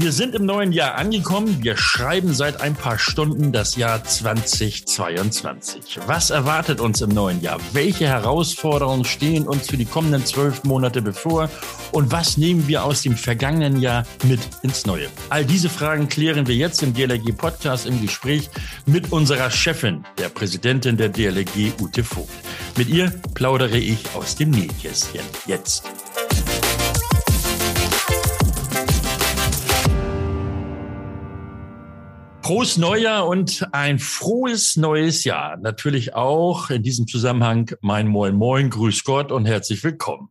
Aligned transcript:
Wir 0.00 0.12
sind 0.12 0.34
im 0.34 0.46
neuen 0.46 0.72
Jahr 0.72 0.94
angekommen. 0.94 1.62
Wir 1.62 1.76
schreiben 1.76 2.32
seit 2.32 2.62
ein 2.62 2.74
paar 2.74 2.98
Stunden 2.98 3.52
das 3.52 3.76
Jahr 3.76 4.02
2022. 4.02 6.00
Was 6.06 6.30
erwartet 6.30 6.80
uns 6.80 7.02
im 7.02 7.10
neuen 7.10 7.42
Jahr? 7.42 7.60
Welche 7.74 8.08
Herausforderungen 8.08 9.04
stehen 9.04 9.46
uns 9.46 9.68
für 9.68 9.76
die 9.76 9.84
kommenden 9.84 10.24
zwölf 10.24 10.64
Monate 10.64 11.02
bevor? 11.02 11.50
Und 11.92 12.10
was 12.12 12.38
nehmen 12.38 12.66
wir 12.66 12.82
aus 12.82 13.02
dem 13.02 13.14
vergangenen 13.14 13.82
Jahr 13.82 14.06
mit 14.24 14.40
ins 14.62 14.86
Neue? 14.86 15.08
All 15.28 15.44
diese 15.44 15.68
Fragen 15.68 16.08
klären 16.08 16.46
wir 16.46 16.56
jetzt 16.56 16.82
im 16.82 16.94
DLRG 16.94 17.36
Podcast 17.36 17.84
im 17.84 18.00
Gespräch 18.00 18.48
mit 18.86 19.12
unserer 19.12 19.50
Chefin, 19.50 20.06
der 20.16 20.30
Präsidentin 20.30 20.96
der 20.96 21.10
DLRG, 21.10 21.78
Ute 21.78 22.04
Vogt. 22.04 22.30
Mit 22.78 22.88
ihr 22.88 23.12
plaudere 23.34 23.76
ich 23.76 23.98
aus 24.14 24.34
dem 24.34 24.48
Nähkästchen. 24.50 25.20
Jetzt. 25.44 25.99
Frohes 32.50 32.78
Neujahr 32.78 33.28
und 33.28 33.64
ein 33.70 34.00
frohes 34.00 34.74
neues 34.74 35.22
Jahr. 35.22 35.56
Natürlich 35.58 36.16
auch 36.16 36.68
in 36.70 36.82
diesem 36.82 37.06
Zusammenhang 37.06 37.70
mein 37.80 38.08
Moin 38.08 38.34
Moin, 38.34 38.70
Grüß 38.70 39.04
Gott 39.04 39.30
und 39.30 39.46
herzlich 39.46 39.84
willkommen. 39.84 40.30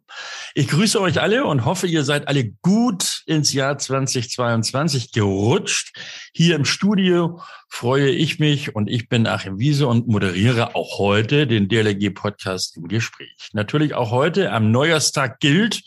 Ich 0.54 0.68
grüße 0.68 1.00
euch 1.00 1.22
alle 1.22 1.46
und 1.46 1.64
hoffe, 1.64 1.88
ihr 1.88 2.04
seid 2.04 2.28
alle 2.28 2.52
gut 2.62 3.24
ins 3.26 3.54
Jahr 3.54 3.78
2022 3.78 5.14
gerutscht. 5.14 5.98
Hier 6.34 6.58
im 6.58 6.66
Studio 6.66 7.40
freue 7.70 8.10
ich 8.10 8.40
mich 8.40 8.76
und 8.76 8.90
ich 8.90 9.08
bin 9.08 9.28
Achim 9.28 9.60
Wiese 9.60 9.88
und 9.88 10.08
moderiere 10.08 10.76
auch 10.76 10.98
heute 10.98 11.48
den 11.48 11.70
DLG 11.70 12.14
Podcast 12.14 12.76
im 12.76 12.88
Gespräch. 12.88 13.50
Natürlich 13.54 13.94
auch 13.94 14.12
heute 14.12 14.52
am 14.52 14.72
Neujahrstag 14.72 15.40
gilt, 15.40 15.84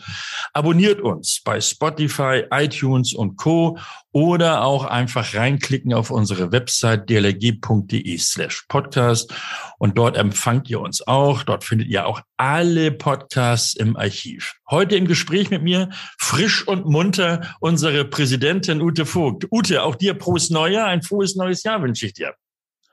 abonniert 0.55 1.01
uns 1.01 1.43
bei 1.45 1.61
Spotify, 1.61 2.45
iTunes 2.51 3.13
und 3.13 3.37
Co. 3.37 3.79
oder 4.13 4.63
auch 4.63 4.85
einfach 4.85 5.35
reinklicken 5.35 5.93
auf 5.93 6.11
unsere 6.11 6.53
Website 6.53 7.11
dlg.de 7.11 8.17
slash 8.17 8.65
podcast 8.69 9.35
und 9.79 9.99
dort 9.99 10.17
empfangt 10.17 10.71
ihr 10.71 10.81
uns 10.81 11.07
auch. 11.07 11.43
Dort 11.43 11.65
findet 11.65 11.89
ihr 11.89 12.07
auch 12.07 12.21
alle 12.37 12.93
Podcasts 12.93 13.75
im 13.75 13.97
Archiv. 13.97 14.55
Heute 14.71 14.97
im 14.97 15.07
Gespräch 15.07 15.51
mit 15.51 15.63
mir 15.63 15.91
frisch 16.19 16.67
und 16.67 16.87
munter 16.87 17.55
unsere 17.61 18.05
Präsidentin 18.05 18.81
Ute 18.81 19.07
Vogt. 19.07 19.47
Ute, 19.51 19.83
auch 19.83 19.97
dir 19.97 20.17
frohes 20.17 20.51
Neujahr, 20.51 20.87
ein 20.87 21.03
frohes 21.03 21.37
neues 21.37 21.63
Jahr 21.63 21.72
wünsche 21.81 22.07
ich 22.07 22.13
dir. 22.13 22.35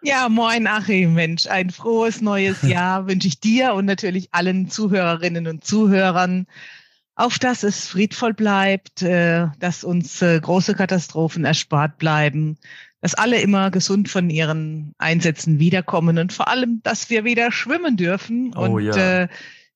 Ja, 0.02 0.30
moin 0.30 0.66
Achim, 0.66 1.14
Mensch, 1.14 1.48
ein 1.48 1.72
frohes 1.72 2.22
neues 2.22 2.62
Jahr 2.64 3.08
wünsche 3.08 3.28
ich 3.28 3.40
dir 3.40 3.74
und 3.74 3.86
natürlich 3.86 4.30
allen 4.32 4.70
Zuhörerinnen 4.70 5.48
und 5.48 5.66
Zuhörern, 5.66 6.46
auf 7.16 7.38
dass 7.38 7.64
es 7.64 7.88
friedvoll 7.88 8.34
bleibt, 8.34 9.02
äh, 9.02 9.48
dass 9.60 9.84
uns 9.84 10.22
äh, 10.22 10.40
große 10.40 10.74
Katastrophen 10.74 11.44
erspart 11.44 11.98
bleiben, 11.98 12.58
dass 13.02 13.14
alle 13.14 13.42
immer 13.42 13.72
gesund 13.72 14.08
von 14.08 14.30
ihren 14.30 14.94
Einsätzen 14.98 15.60
wiederkommen 15.60 16.18
und 16.18 16.32
vor 16.32 16.48
allem, 16.48 16.82
dass 16.84 17.10
wir 17.10 17.26
wieder 17.26 17.52
schwimmen 17.52 17.98
dürfen 17.98 18.54
oh, 18.56 18.62
und 18.62 18.84
ja. 18.86 19.24
äh, 19.24 19.28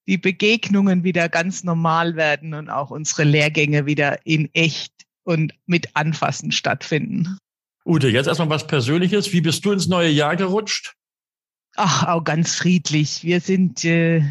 die 0.07 0.17
Begegnungen 0.17 1.03
wieder 1.03 1.27
ganz 1.27 1.63
normal 1.63 2.15
werden 2.15 2.53
und 2.53 2.69
auch 2.69 2.91
unsere 2.91 3.23
Lehrgänge 3.23 3.85
wieder 3.85 4.25
in 4.25 4.49
echt 4.53 4.93
und 5.23 5.53
mit 5.65 5.95
Anfassen 5.95 6.51
stattfinden. 6.51 7.37
Ute, 7.85 8.07
jetzt 8.07 8.27
erstmal 8.27 8.49
was 8.49 8.67
Persönliches. 8.67 9.33
Wie 9.33 9.41
bist 9.41 9.65
du 9.65 9.71
ins 9.71 9.87
neue 9.87 10.09
Jahr 10.09 10.35
gerutscht? 10.35 10.95
Ach, 11.75 12.07
auch 12.07 12.23
ganz 12.23 12.55
friedlich. 12.55 13.23
Wir 13.23 13.41
sind 13.41 13.83
äh, 13.83 14.23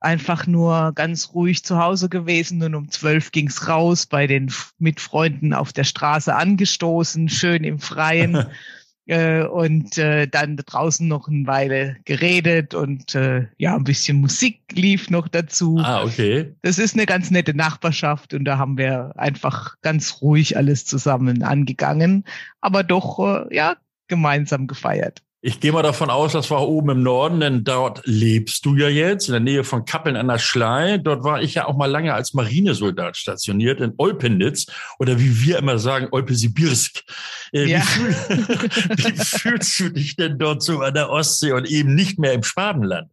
einfach 0.00 0.46
nur 0.46 0.92
ganz 0.94 1.34
ruhig 1.34 1.64
zu 1.64 1.78
Hause 1.78 2.08
gewesen 2.08 2.62
und 2.62 2.74
um 2.74 2.90
zwölf 2.90 3.30
ging's 3.30 3.68
raus, 3.68 4.06
bei 4.06 4.26
den 4.26 4.52
Mitfreunden 4.78 5.52
auf 5.52 5.72
der 5.72 5.84
Straße 5.84 6.34
angestoßen, 6.34 7.28
schön 7.28 7.64
im 7.64 7.78
Freien 7.78 8.46
äh, 9.06 9.42
und 9.44 9.98
äh, 9.98 10.26
dann 10.26 10.56
draußen 10.56 11.06
noch 11.06 11.28
eine 11.28 11.46
Weile 11.46 11.96
geredet 12.04 12.74
und 12.74 13.14
äh, 13.14 13.46
ja, 13.58 13.74
ein 13.74 13.84
bisschen 13.84 14.20
Musik 14.20 14.60
lief 14.72 15.10
noch 15.10 15.28
dazu. 15.28 15.78
Ah, 15.78 16.04
okay. 16.04 16.54
Das 16.62 16.78
ist 16.78 16.94
eine 16.94 17.06
ganz 17.06 17.30
nette 17.30 17.54
Nachbarschaft 17.54 18.34
und 18.34 18.44
da 18.44 18.58
haben 18.58 18.78
wir 18.78 19.12
einfach 19.16 19.76
ganz 19.82 20.22
ruhig 20.22 20.56
alles 20.56 20.84
zusammen 20.84 21.42
angegangen, 21.42 22.24
aber 22.60 22.84
doch 22.84 23.18
äh, 23.18 23.54
ja 23.54 23.76
gemeinsam 24.08 24.66
gefeiert. 24.66 25.22
Ich 25.44 25.58
gehe 25.58 25.72
mal 25.72 25.82
davon 25.82 26.08
aus, 26.08 26.30
das 26.30 26.52
war 26.52 26.68
oben 26.68 26.90
im 26.90 27.02
Norden, 27.02 27.40
denn 27.40 27.64
dort 27.64 28.00
lebst 28.04 28.64
du 28.64 28.76
ja 28.76 28.88
jetzt, 28.88 29.26
in 29.26 29.32
der 29.32 29.40
Nähe 29.40 29.64
von 29.64 29.84
Kappeln 29.84 30.14
an 30.14 30.28
der 30.28 30.38
Schlei. 30.38 30.98
Dort 30.98 31.24
war 31.24 31.42
ich 31.42 31.54
ja 31.54 31.66
auch 31.66 31.76
mal 31.76 31.90
lange 31.90 32.14
als 32.14 32.32
Marinesoldat 32.32 33.16
stationiert 33.16 33.80
in 33.80 33.92
Olpenitz 33.96 34.66
oder 35.00 35.18
wie 35.18 35.44
wir 35.44 35.58
immer 35.58 35.80
sagen, 35.80 36.06
Olpesibirsk. 36.12 37.02
Äh, 37.52 37.64
ja. 37.64 37.80
wie, 37.80 37.82
fühl, 37.82 38.14
wie 38.98 39.24
fühlst 39.24 39.80
du 39.80 39.88
dich 39.88 40.14
denn 40.14 40.38
dort 40.38 40.62
so 40.62 40.78
an 40.78 40.94
der 40.94 41.10
Ostsee 41.10 41.50
und 41.50 41.68
eben 41.68 41.96
nicht 41.96 42.20
mehr 42.20 42.34
im 42.34 42.44
Schwabenland? 42.44 43.10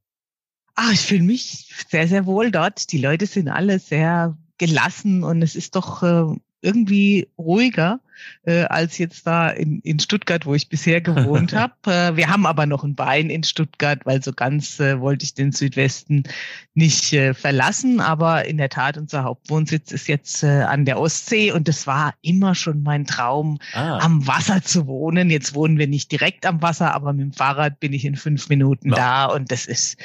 Ah, 0.75 0.91
ich 0.93 1.01
fühle 1.01 1.23
mich 1.23 1.73
sehr, 1.89 2.07
sehr 2.07 2.27
wohl 2.27 2.51
dort. 2.51 2.91
Die 2.91 3.01
Leute 3.01 3.25
sind 3.25 3.47
alle 3.47 3.79
sehr 3.79 4.37
gelassen 4.59 5.23
und 5.23 5.41
es 5.41 5.55
ist 5.55 5.75
doch 5.75 6.03
äh, 6.03 6.35
irgendwie 6.61 7.27
ruhiger 7.37 7.99
äh, 8.43 8.63
als 8.63 8.97
jetzt 8.97 9.25
da 9.25 9.49
in, 9.49 9.79
in 9.81 9.99
Stuttgart, 9.99 10.45
wo 10.45 10.53
ich 10.53 10.69
bisher 10.69 11.01
gewohnt 11.01 11.53
habe. 11.55 11.73
Äh, 11.85 12.15
wir 12.15 12.29
haben 12.29 12.45
aber 12.45 12.65
noch 12.65 12.83
ein 12.83 12.95
Bein 12.95 13.29
in 13.29 13.43
Stuttgart, 13.43 14.05
weil 14.05 14.23
so 14.23 14.33
ganz 14.33 14.79
äh, 14.79 14.99
wollte 14.99 15.25
ich 15.25 15.33
den 15.33 15.51
Südwesten 15.51 16.23
nicht 16.73 17.13
äh, 17.13 17.33
verlassen. 17.33 18.01
Aber 18.01 18.45
in 18.45 18.57
der 18.57 18.69
Tat, 18.69 18.97
unser 18.97 19.23
Hauptwohnsitz 19.23 19.91
ist 19.91 20.07
jetzt 20.07 20.43
äh, 20.43 20.63
an 20.63 20.85
der 20.85 20.99
Ostsee 20.99 21.51
und 21.51 21.69
es 21.69 21.87
war 21.87 22.13
immer 22.21 22.55
schon 22.55 22.83
mein 22.83 23.05
Traum, 23.05 23.59
ah. 23.73 23.99
am 23.99 24.27
Wasser 24.27 24.61
zu 24.61 24.87
wohnen. 24.87 25.29
Jetzt 25.29 25.53
wohnen 25.53 25.77
wir 25.77 25.87
nicht 25.87 26.11
direkt 26.11 26.45
am 26.45 26.61
Wasser, 26.61 26.93
aber 26.93 27.13
mit 27.13 27.23
dem 27.23 27.33
Fahrrad 27.33 27.79
bin 27.79 27.93
ich 27.93 28.05
in 28.05 28.15
fünf 28.15 28.49
Minuten 28.49 28.89
ja. 28.89 28.95
da 28.95 29.25
und 29.25 29.51
das 29.51 29.65
ist 29.65 29.97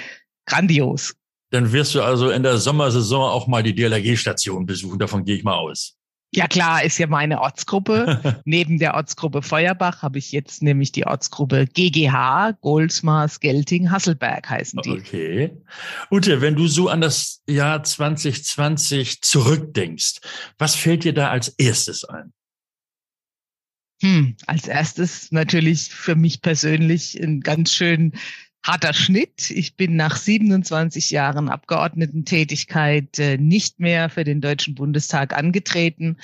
grandios. 0.46 1.14
Dann 1.50 1.72
wirst 1.72 1.94
du 1.94 2.02
also 2.02 2.30
in 2.30 2.42
der 2.42 2.58
Sommersaison 2.58 3.30
auch 3.30 3.46
mal 3.46 3.62
die 3.62 3.74
DLRG-Station 3.74 4.66
besuchen. 4.66 4.98
Davon 4.98 5.24
gehe 5.24 5.36
ich 5.36 5.44
mal 5.44 5.54
aus. 5.54 5.96
Ja 6.36 6.48
klar, 6.48 6.82
ist 6.82 6.98
ja 6.98 7.06
meine 7.06 7.40
Ortsgruppe. 7.40 8.40
Neben 8.44 8.78
der 8.78 8.94
Ortsgruppe 8.94 9.42
Feuerbach 9.42 10.02
habe 10.02 10.18
ich 10.18 10.32
jetzt 10.32 10.62
nämlich 10.62 10.92
die 10.92 11.06
Ortsgruppe 11.06 11.66
GGH, 11.66 12.52
Goldsmars, 12.60 13.40
Gelting, 13.40 13.90
Hasselberg 13.90 14.48
heißen 14.50 14.80
die. 14.84 14.90
Okay. 14.90 15.56
Ute, 16.10 16.40
wenn 16.40 16.56
du 16.56 16.66
so 16.66 16.88
an 16.88 17.00
das 17.00 17.42
Jahr 17.48 17.82
2020 17.82 19.22
zurückdenkst, 19.22 20.20
was 20.58 20.74
fällt 20.74 21.04
dir 21.04 21.14
da 21.14 21.30
als 21.30 21.48
erstes 21.48 22.04
ein? 22.04 22.32
Hm, 24.02 24.36
als 24.46 24.66
erstes 24.66 25.30
natürlich 25.30 25.88
für 25.88 26.16
mich 26.16 26.42
persönlich 26.42 27.20
ein 27.22 27.40
ganz 27.40 27.72
schön 27.72 28.12
harter 28.64 28.94
Schnitt. 28.94 29.50
Ich 29.50 29.76
bin 29.76 29.94
nach 29.94 30.16
27 30.16 31.10
Jahren 31.10 31.48
Abgeordnetentätigkeit 31.48 33.18
äh, 33.18 33.36
nicht 33.36 33.78
mehr 33.78 34.08
für 34.08 34.24
den 34.24 34.40
Deutschen 34.40 34.74
Bundestag 34.74 35.36
angetreten. 35.36 36.16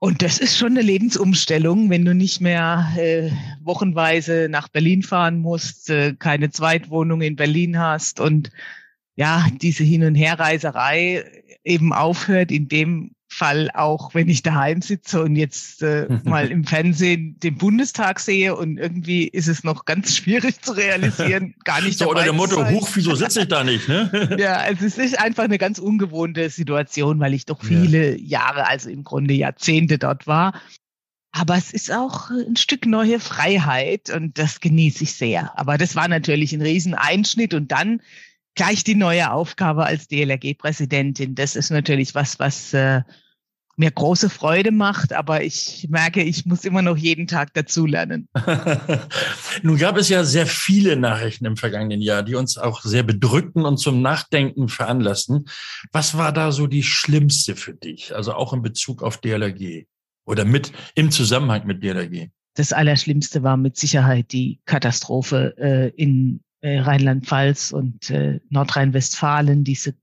Und 0.00 0.22
das 0.22 0.38
ist 0.38 0.56
schon 0.56 0.72
eine 0.72 0.82
Lebensumstellung, 0.82 1.90
wenn 1.90 2.04
du 2.04 2.14
nicht 2.14 2.40
mehr 2.40 2.92
äh, 2.96 3.30
wochenweise 3.62 4.48
nach 4.48 4.68
Berlin 4.68 5.02
fahren 5.02 5.38
musst, 5.38 5.90
äh, 5.90 6.14
keine 6.18 6.50
Zweitwohnung 6.50 7.20
in 7.20 7.36
Berlin 7.36 7.78
hast 7.78 8.20
und 8.20 8.50
ja, 9.18 9.46
diese 9.60 9.82
Hin- 9.82 10.04
und 10.04 10.14
Herreiserei 10.14 11.24
eben 11.64 11.92
aufhört, 11.92 12.52
indem 12.52 13.10
Fall 13.26 13.68
auch, 13.74 14.14
wenn 14.14 14.28
ich 14.28 14.42
daheim 14.42 14.80
sitze 14.80 15.22
und 15.22 15.34
jetzt 15.34 15.82
äh, 15.82 16.06
mal 16.24 16.48
im 16.50 16.62
Fernsehen 16.62 17.36
den 17.40 17.58
Bundestag 17.58 18.20
sehe 18.20 18.54
und 18.54 18.78
irgendwie 18.78 19.26
ist 19.26 19.48
es 19.48 19.64
noch 19.64 19.84
ganz 19.86 20.16
schwierig 20.16 20.62
zu 20.62 20.72
realisieren, 20.72 21.56
gar 21.64 21.82
nicht 21.82 21.98
so, 21.98 22.08
Oder 22.08 22.22
der 22.22 22.32
Motto, 22.32 22.64
huch, 22.70 22.88
wieso 22.94 23.16
sitze 23.16 23.42
ich 23.42 23.48
da 23.48 23.64
nicht? 23.64 23.88
Ne? 23.88 24.36
ja, 24.38 24.54
also 24.54 24.86
es 24.86 24.96
ist 24.96 25.18
einfach 25.18 25.44
eine 25.44 25.58
ganz 25.58 25.80
ungewohnte 25.80 26.48
Situation, 26.48 27.18
weil 27.18 27.34
ich 27.34 27.44
doch 27.44 27.62
viele 27.62 28.16
ja. 28.16 28.38
Jahre, 28.38 28.68
also 28.68 28.88
im 28.88 29.02
Grunde 29.02 29.34
Jahrzehnte 29.34 29.98
dort 29.98 30.28
war. 30.28 30.54
Aber 31.32 31.56
es 31.56 31.72
ist 31.72 31.92
auch 31.92 32.30
ein 32.30 32.56
Stück 32.56 32.86
neue 32.86 33.18
Freiheit 33.18 34.10
und 34.10 34.38
das 34.38 34.60
genieße 34.60 35.04
ich 35.04 35.12
sehr. 35.12 35.58
Aber 35.58 35.76
das 35.76 35.96
war 35.96 36.06
natürlich 36.06 36.52
ein 36.52 36.62
Rieseneinschnitt 36.62 37.52
und 37.52 37.72
dann 37.72 38.00
gleich 38.58 38.82
die 38.82 38.96
neue 38.96 39.30
Aufgabe 39.30 39.86
als 39.86 40.08
DLRG-Präsidentin. 40.08 41.36
Das 41.36 41.54
ist 41.54 41.70
natürlich 41.70 42.16
was, 42.16 42.40
was 42.40 42.74
äh, 42.74 43.02
mir 43.76 43.92
große 43.92 44.28
Freude 44.28 44.72
macht, 44.72 45.12
aber 45.12 45.44
ich 45.44 45.86
merke, 45.88 46.24
ich 46.24 46.44
muss 46.44 46.64
immer 46.64 46.82
noch 46.82 46.96
jeden 46.96 47.28
Tag 47.28 47.54
dazulernen. 47.54 48.28
Nun 49.62 49.78
gab 49.78 49.96
es 49.96 50.08
ja 50.08 50.24
sehr 50.24 50.46
viele 50.46 50.96
Nachrichten 50.96 51.44
im 51.44 51.56
vergangenen 51.56 52.00
Jahr, 52.00 52.24
die 52.24 52.34
uns 52.34 52.58
auch 52.58 52.82
sehr 52.82 53.04
bedrückten 53.04 53.64
und 53.64 53.78
zum 53.78 54.02
Nachdenken 54.02 54.68
veranlassten. 54.68 55.44
Was 55.92 56.18
war 56.18 56.32
da 56.32 56.50
so 56.50 56.66
die 56.66 56.82
schlimmste 56.82 57.54
für 57.54 57.74
dich? 57.74 58.12
Also 58.16 58.32
auch 58.32 58.52
in 58.52 58.62
Bezug 58.62 59.04
auf 59.04 59.18
DLRG 59.18 59.84
oder 60.24 60.44
mit 60.44 60.72
im 60.96 61.12
Zusammenhang 61.12 61.64
mit 61.64 61.84
DLRG? 61.84 62.30
Das 62.54 62.72
Allerschlimmste 62.72 63.44
war 63.44 63.56
mit 63.56 63.76
Sicherheit 63.76 64.32
die 64.32 64.58
Katastrophe 64.64 65.54
äh, 65.58 65.88
in 65.90 66.40
äh, 66.60 66.80
Rheinland-Pfalz 66.80 67.72
und 67.72 68.10
äh, 68.10 68.40
Nordrhein-Westfalen, 68.50 69.64
diese 69.64 69.94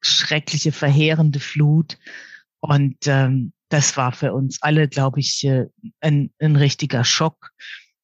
schreckliche, 0.00 0.72
verheerende 0.72 1.40
Flut. 1.40 1.98
Und 2.60 2.96
ähm, 3.06 3.52
das 3.68 3.96
war 3.96 4.12
für 4.12 4.32
uns 4.32 4.60
alle, 4.62 4.88
glaube 4.88 5.20
ich, 5.20 5.44
äh, 5.44 5.66
ein, 6.00 6.30
ein 6.38 6.56
richtiger 6.56 7.04
Schock. 7.04 7.50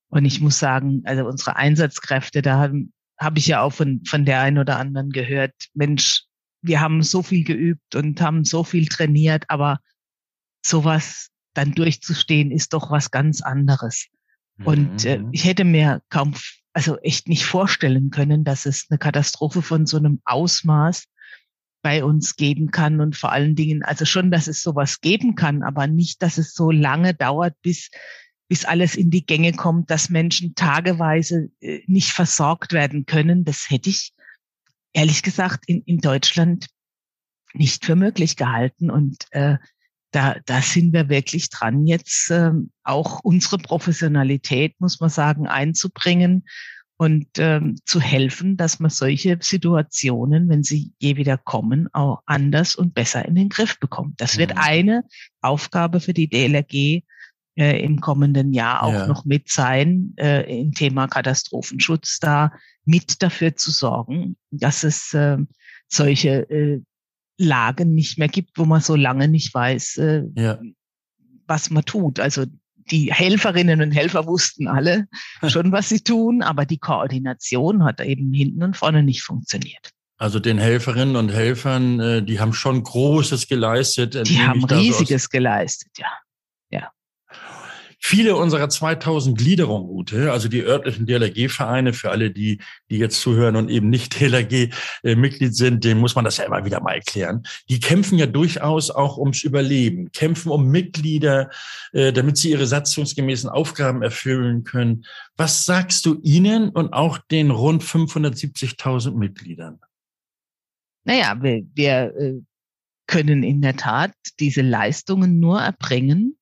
Und 0.08 0.24
ich 0.24 0.40
muss 0.40 0.58
sagen, 0.58 1.02
also 1.04 1.26
unsere 1.26 1.56
Einsatzkräfte, 1.56 2.42
da 2.42 2.58
haben 2.58 2.92
habe 3.18 3.38
ich 3.38 3.46
ja 3.46 3.62
auch 3.62 3.72
von, 3.72 4.02
von 4.04 4.24
der 4.24 4.40
einen 4.40 4.58
oder 4.58 4.78
anderen 4.78 5.10
gehört, 5.10 5.52
Mensch, 5.74 6.24
wir 6.62 6.80
haben 6.80 7.02
so 7.02 7.22
viel 7.22 7.44
geübt 7.44 7.94
und 7.94 8.20
haben 8.20 8.44
so 8.44 8.64
viel 8.64 8.86
trainiert, 8.86 9.44
aber 9.48 9.78
sowas 10.64 11.28
dann 11.54 11.72
durchzustehen, 11.72 12.50
ist 12.50 12.72
doch 12.72 12.90
was 12.90 13.10
ganz 13.10 13.40
anderes. 13.40 14.06
Mhm. 14.58 14.66
Und 14.66 15.04
äh, 15.04 15.18
mhm. 15.18 15.30
ich 15.32 15.44
hätte 15.44 15.64
mir 15.64 16.02
kaum, 16.10 16.34
also 16.72 16.98
echt 16.98 17.28
nicht 17.28 17.44
vorstellen 17.44 18.10
können, 18.10 18.44
dass 18.44 18.66
es 18.66 18.86
eine 18.90 18.98
Katastrophe 18.98 19.62
von 19.62 19.86
so 19.86 19.96
einem 19.96 20.20
Ausmaß 20.24 21.04
bei 21.82 22.04
uns 22.04 22.36
geben 22.36 22.70
kann 22.70 23.00
und 23.00 23.16
vor 23.16 23.32
allen 23.32 23.54
Dingen, 23.54 23.82
also 23.84 24.04
schon, 24.04 24.30
dass 24.30 24.48
es 24.48 24.62
sowas 24.62 25.00
geben 25.00 25.36
kann, 25.36 25.62
aber 25.62 25.86
nicht, 25.86 26.22
dass 26.22 26.36
es 26.36 26.52
so 26.52 26.70
lange 26.70 27.14
dauert, 27.14 27.54
bis 27.62 27.90
bis 28.48 28.64
alles 28.64 28.96
in 28.96 29.10
die 29.10 29.24
Gänge 29.24 29.52
kommt, 29.52 29.90
dass 29.90 30.08
Menschen 30.08 30.54
tageweise 30.54 31.50
äh, 31.60 31.82
nicht 31.86 32.12
versorgt 32.12 32.72
werden 32.72 33.04
können. 33.04 33.44
Das 33.44 33.68
hätte 33.68 33.90
ich 33.90 34.14
ehrlich 34.92 35.22
gesagt 35.22 35.64
in, 35.66 35.82
in 35.82 35.98
Deutschland 35.98 36.68
nicht 37.52 37.84
für 37.84 37.94
möglich 37.94 38.36
gehalten. 38.36 38.90
Und 38.90 39.26
äh, 39.30 39.58
da, 40.10 40.36
da 40.46 40.62
sind 40.62 40.92
wir 40.92 41.08
wirklich 41.08 41.50
dran, 41.50 41.86
jetzt 41.86 42.30
äh, 42.30 42.52
auch 42.82 43.20
unsere 43.20 43.58
Professionalität, 43.58 44.74
muss 44.78 45.00
man 45.00 45.10
sagen, 45.10 45.46
einzubringen 45.46 46.44
und 46.96 47.26
ähm, 47.38 47.76
zu 47.84 48.00
helfen, 48.00 48.56
dass 48.56 48.80
man 48.80 48.90
solche 48.90 49.38
Situationen, 49.40 50.48
wenn 50.48 50.64
sie 50.64 50.92
je 50.98 51.16
wieder 51.16 51.38
kommen, 51.38 51.88
auch 51.92 52.22
anders 52.26 52.74
und 52.74 52.92
besser 52.92 53.24
in 53.24 53.36
den 53.36 53.48
Griff 53.48 53.78
bekommt. 53.78 54.20
Das 54.20 54.36
wird 54.36 54.54
mhm. 54.54 54.60
eine 54.60 55.04
Aufgabe 55.40 56.00
für 56.00 56.12
die 56.12 56.28
DLRG 56.28 57.04
äh, 57.56 57.84
im 57.84 58.00
kommenden 58.00 58.52
Jahr 58.52 58.82
auch 58.82 58.92
ja. 58.92 59.06
noch 59.06 59.24
mit 59.24 59.48
sein, 59.48 60.14
äh, 60.16 60.60
im 60.60 60.72
Thema 60.72 61.06
Katastrophenschutz 61.06 62.18
da 62.18 62.52
mit 62.84 63.22
dafür 63.22 63.54
zu 63.54 63.70
sorgen, 63.70 64.36
dass 64.50 64.82
es 64.82 65.14
äh, 65.14 65.38
solche 65.88 66.50
äh, 66.50 66.82
Lagen 67.38 67.94
nicht 67.94 68.18
mehr 68.18 68.28
gibt, 68.28 68.58
wo 68.58 68.64
man 68.64 68.80
so 68.80 68.96
lange 68.96 69.28
nicht 69.28 69.54
weiß, 69.54 69.96
äh, 69.98 70.22
ja. 70.34 70.58
was 71.46 71.70
man 71.70 71.84
tut. 71.84 72.20
Also 72.20 72.44
die 72.90 73.12
Helferinnen 73.12 73.80
und 73.80 73.92
Helfer 73.92 74.26
wussten 74.26 74.66
alle 74.66 75.06
schon, 75.46 75.72
was 75.72 75.88
sie 75.88 76.00
tun, 76.00 76.42
aber 76.42 76.66
die 76.66 76.78
Koordination 76.78 77.84
hat 77.84 78.00
eben 78.00 78.32
hinten 78.32 78.62
und 78.62 78.76
vorne 78.76 79.02
nicht 79.02 79.22
funktioniert. 79.22 79.90
Also 80.16 80.40
den 80.40 80.58
Helferinnen 80.58 81.14
und 81.14 81.28
Helfern, 81.28 82.00
äh, 82.00 82.22
die 82.22 82.40
haben 82.40 82.52
schon 82.52 82.82
Großes 82.82 83.46
geleistet. 83.46 84.28
Die 84.28 84.40
haben 84.40 84.64
Riesiges 84.64 85.30
geleistet, 85.30 85.90
ja. 85.96 86.06
Ja. 86.06 86.18
Viele 88.00 88.36
unserer 88.36 88.68
2000 88.68 89.36
Gliederungen, 89.36 89.90
Ute, 89.90 90.30
also 90.30 90.48
die 90.48 90.62
örtlichen 90.62 91.04
DLRG-Vereine, 91.06 91.92
für 91.92 92.10
alle, 92.10 92.30
die, 92.30 92.60
die 92.90 92.98
jetzt 92.98 93.20
zuhören 93.20 93.56
und 93.56 93.68
eben 93.70 93.90
nicht 93.90 94.20
DLRG-Mitglied 94.20 95.54
sind, 95.54 95.82
denen 95.84 96.00
muss 96.00 96.14
man 96.14 96.24
das 96.24 96.36
ja 96.36 96.44
immer 96.44 96.64
wieder 96.64 96.80
mal 96.80 96.94
erklären. 96.94 97.42
Die 97.68 97.80
kämpfen 97.80 98.16
ja 98.16 98.26
durchaus 98.26 98.90
auch 98.90 99.18
ums 99.18 99.42
Überleben, 99.42 100.12
kämpfen 100.12 100.52
um 100.52 100.68
Mitglieder, 100.68 101.50
äh, 101.92 102.12
damit 102.12 102.36
sie 102.36 102.50
ihre 102.50 102.68
satzungsgemäßen 102.68 103.50
Aufgaben 103.50 104.02
erfüllen 104.02 104.62
können. 104.62 105.04
Was 105.36 105.64
sagst 105.64 106.06
du 106.06 106.20
ihnen 106.22 106.68
und 106.68 106.92
auch 106.92 107.18
den 107.18 107.50
rund 107.50 107.82
570.000 107.82 109.16
Mitgliedern? 109.16 109.80
Naja, 111.04 111.36
wir, 111.40 111.64
wir 111.74 112.14
äh, 112.16 112.34
können 113.08 113.42
in 113.42 113.60
der 113.60 113.76
Tat 113.76 114.12
diese 114.38 114.62
Leistungen 114.62 115.40
nur 115.40 115.60
erbringen, 115.60 116.37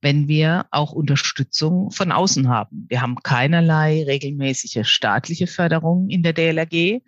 wenn 0.00 0.28
wir 0.28 0.66
auch 0.70 0.92
Unterstützung 0.92 1.90
von 1.90 2.12
außen 2.12 2.48
haben. 2.48 2.86
Wir 2.88 3.00
haben 3.00 3.16
keinerlei 3.22 4.04
regelmäßige 4.04 4.86
staatliche 4.86 5.46
Förderung 5.46 6.08
in 6.08 6.22
der 6.22 6.32
DLRG, 6.32 7.02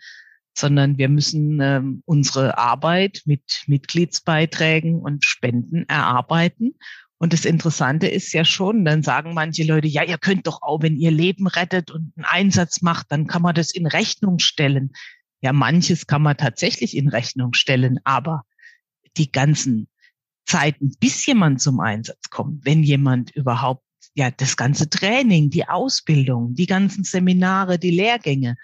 sondern 0.56 0.98
wir 0.98 1.08
müssen 1.08 1.60
ähm, 1.60 2.02
unsere 2.04 2.58
Arbeit 2.58 3.22
mit 3.24 3.62
Mitgliedsbeiträgen 3.66 5.00
und 5.00 5.24
Spenden 5.24 5.88
erarbeiten. 5.88 6.74
Und 7.18 7.32
das 7.32 7.44
Interessante 7.44 8.06
ist 8.06 8.32
ja 8.32 8.44
schon, 8.44 8.84
dann 8.84 9.02
sagen 9.02 9.34
manche 9.34 9.64
Leute, 9.64 9.88
ja, 9.88 10.04
ihr 10.04 10.18
könnt 10.18 10.46
doch 10.46 10.62
auch, 10.62 10.82
wenn 10.82 10.96
ihr 10.96 11.10
Leben 11.10 11.46
rettet 11.46 11.90
und 11.90 12.12
einen 12.16 12.24
Einsatz 12.24 12.80
macht, 12.80 13.06
dann 13.10 13.26
kann 13.26 13.42
man 13.42 13.54
das 13.54 13.72
in 13.72 13.86
Rechnung 13.86 14.38
stellen. 14.38 14.92
Ja, 15.40 15.52
manches 15.52 16.06
kann 16.06 16.22
man 16.22 16.36
tatsächlich 16.36 16.96
in 16.96 17.08
Rechnung 17.08 17.54
stellen, 17.54 17.98
aber 18.04 18.42
die 19.16 19.30
ganzen 19.30 19.88
Zeiten, 20.48 20.92
bis 20.98 21.26
jemand 21.26 21.60
zum 21.60 21.78
Einsatz 21.78 22.30
kommt, 22.30 22.64
wenn 22.64 22.82
jemand 22.82 23.30
überhaupt 23.30 23.84
ja 24.14 24.30
das 24.30 24.56
ganze 24.56 24.88
Training, 24.88 25.50
die 25.50 25.68
Ausbildung, 25.68 26.54
die 26.54 26.66
ganzen 26.66 27.04
Seminare, 27.04 27.78
die 27.78 27.90
Lehrgänge, 27.90 28.56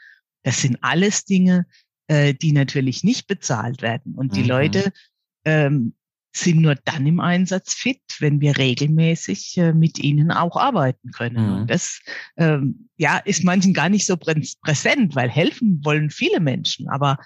das 0.42 0.62
sind 0.62 0.78
alles 0.80 1.26
Dinge, 1.26 1.66
äh, 2.08 2.34
die 2.34 2.52
natürlich 2.52 3.04
nicht 3.04 3.26
bezahlt 3.26 3.82
werden. 3.82 4.14
Und 4.14 4.34
die 4.34 4.42
mhm. 4.42 4.48
Leute 4.48 4.92
ähm, 5.44 5.94
sind 6.34 6.60
nur 6.60 6.74
dann 6.74 7.06
im 7.06 7.20
Einsatz 7.20 7.74
fit, 7.74 8.00
wenn 8.18 8.40
wir 8.40 8.56
regelmäßig 8.56 9.58
äh, 9.58 9.72
mit 9.72 9.98
ihnen 9.98 10.32
auch 10.32 10.56
arbeiten 10.56 11.10
können. 11.12 11.46
Mhm. 11.46 11.56
Und 11.56 11.70
das 11.70 12.00
ähm, 12.36 12.88
ja 12.96 13.18
ist 13.18 13.44
manchen 13.44 13.74
gar 13.74 13.90
nicht 13.90 14.06
so 14.06 14.16
präsent, 14.16 15.14
weil 15.14 15.28
helfen 15.28 15.84
wollen 15.84 16.10
viele 16.10 16.40
Menschen, 16.40 16.88
aber 16.88 17.18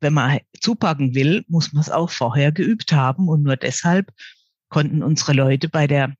wenn 0.00 0.14
man 0.14 0.40
zupacken 0.60 1.14
will, 1.14 1.44
muss 1.48 1.72
man 1.72 1.82
es 1.82 1.90
auch 1.90 2.10
vorher 2.10 2.52
geübt 2.52 2.92
haben. 2.92 3.28
Und 3.28 3.42
nur 3.42 3.56
deshalb 3.56 4.10
konnten 4.68 5.02
unsere 5.02 5.32
Leute 5.32 5.68
bei 5.68 5.86
der 5.86 6.14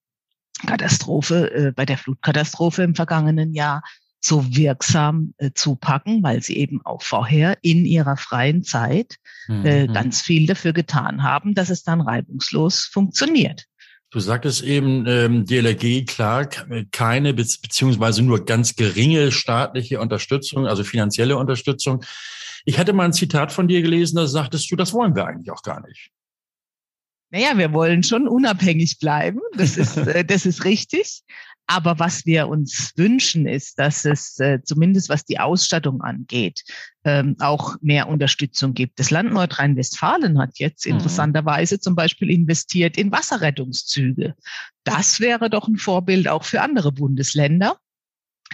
Katastrophe, 0.67 1.51
äh, 1.53 1.73
bei 1.73 1.87
der 1.87 1.99
Flutkatastrophe 1.99 2.83
im 2.83 2.95
vergangenen 2.95 3.55
Jahr 3.55 3.83
so 4.21 4.55
wirksam 4.55 5.35
äh, 5.39 5.51
zupacken, 5.55 6.23
weil 6.23 6.43
sie 6.43 6.57
eben 6.57 6.85
auch 6.85 7.03
vorher 7.03 7.57
in 7.63 7.87
ihrer 7.87 8.17
freien 8.17 8.63
Zeit 8.63 9.17
äh, 9.49 9.87
mhm. 9.87 9.93
ganz 9.95 10.21
viel 10.21 10.47
dafür 10.47 10.73
getan 10.73 11.23
haben, 11.23 11.55
dass 11.55 11.71
es 11.71 11.83
dann 11.83 12.03
reibungslos 12.03 12.85
funktioniert. 12.85 13.65
Du 14.11 14.19
sagtest 14.19 14.63
eben, 14.63 15.07
ähm, 15.07 15.47
DLRG, 15.47 16.05
klar, 16.05 16.47
keine 16.91 17.33
beziehungsweise 17.33 18.23
nur 18.23 18.45
ganz 18.45 18.75
geringe 18.75 19.31
staatliche 19.31 20.01
Unterstützung, 20.01 20.67
also 20.67 20.83
finanzielle 20.83 21.37
Unterstützung. 21.37 22.05
Ich 22.65 22.79
hatte 22.79 22.93
mal 22.93 23.05
ein 23.05 23.13
Zitat 23.13 23.53
von 23.53 23.69
dir 23.69 23.83
gelesen, 23.83 24.17
da 24.17 24.27
sagtest 24.27 24.71
du, 24.71 24.77
das 24.77 24.93
wollen 24.93 25.15
wir 25.15 25.27
eigentlich 25.27 25.51
auch 25.51 25.63
gar 25.63 25.87
nicht. 25.87 26.11
Naja, 27.33 27.57
wir 27.57 27.73
wollen 27.73 28.03
schon 28.03 28.27
unabhängig 28.27 28.99
bleiben. 28.99 29.41
Das 29.57 29.77
ist, 29.77 29.97
äh, 29.97 30.25
das 30.25 30.47
ist 30.47 30.65
richtig. 30.65 31.23
Aber 31.67 32.01
was 32.01 32.27
wir 32.27 32.49
uns 32.49 32.93
wünschen, 32.97 33.47
ist, 33.47 33.79
dass 33.79 34.05
es 34.05 34.41
äh, 34.41 34.59
zumindest 34.65 35.09
was 35.09 35.25
die 35.25 35.39
Ausstattung 35.39 36.01
angeht, 36.01 36.65
ähm, 37.05 37.37
auch 37.39 37.77
mehr 37.81 38.09
Unterstützung 38.09 38.75
gibt. 38.75 38.99
Das 38.99 39.13
Land 39.13 39.33
Nordrhein-Westfalen 39.33 40.41
hat 40.41 40.59
jetzt 40.59 40.85
mhm. 40.85 40.95
interessanterweise 40.95 41.79
zum 41.79 41.95
Beispiel 41.95 42.29
investiert 42.29 42.97
in 42.97 43.13
Wasserrettungszüge. 43.13 44.35
Das 44.83 45.21
wäre 45.21 45.49
doch 45.49 45.69
ein 45.69 45.77
Vorbild 45.77 46.27
auch 46.27 46.43
für 46.43 46.61
andere 46.61 46.91
Bundesländer. 46.91 47.77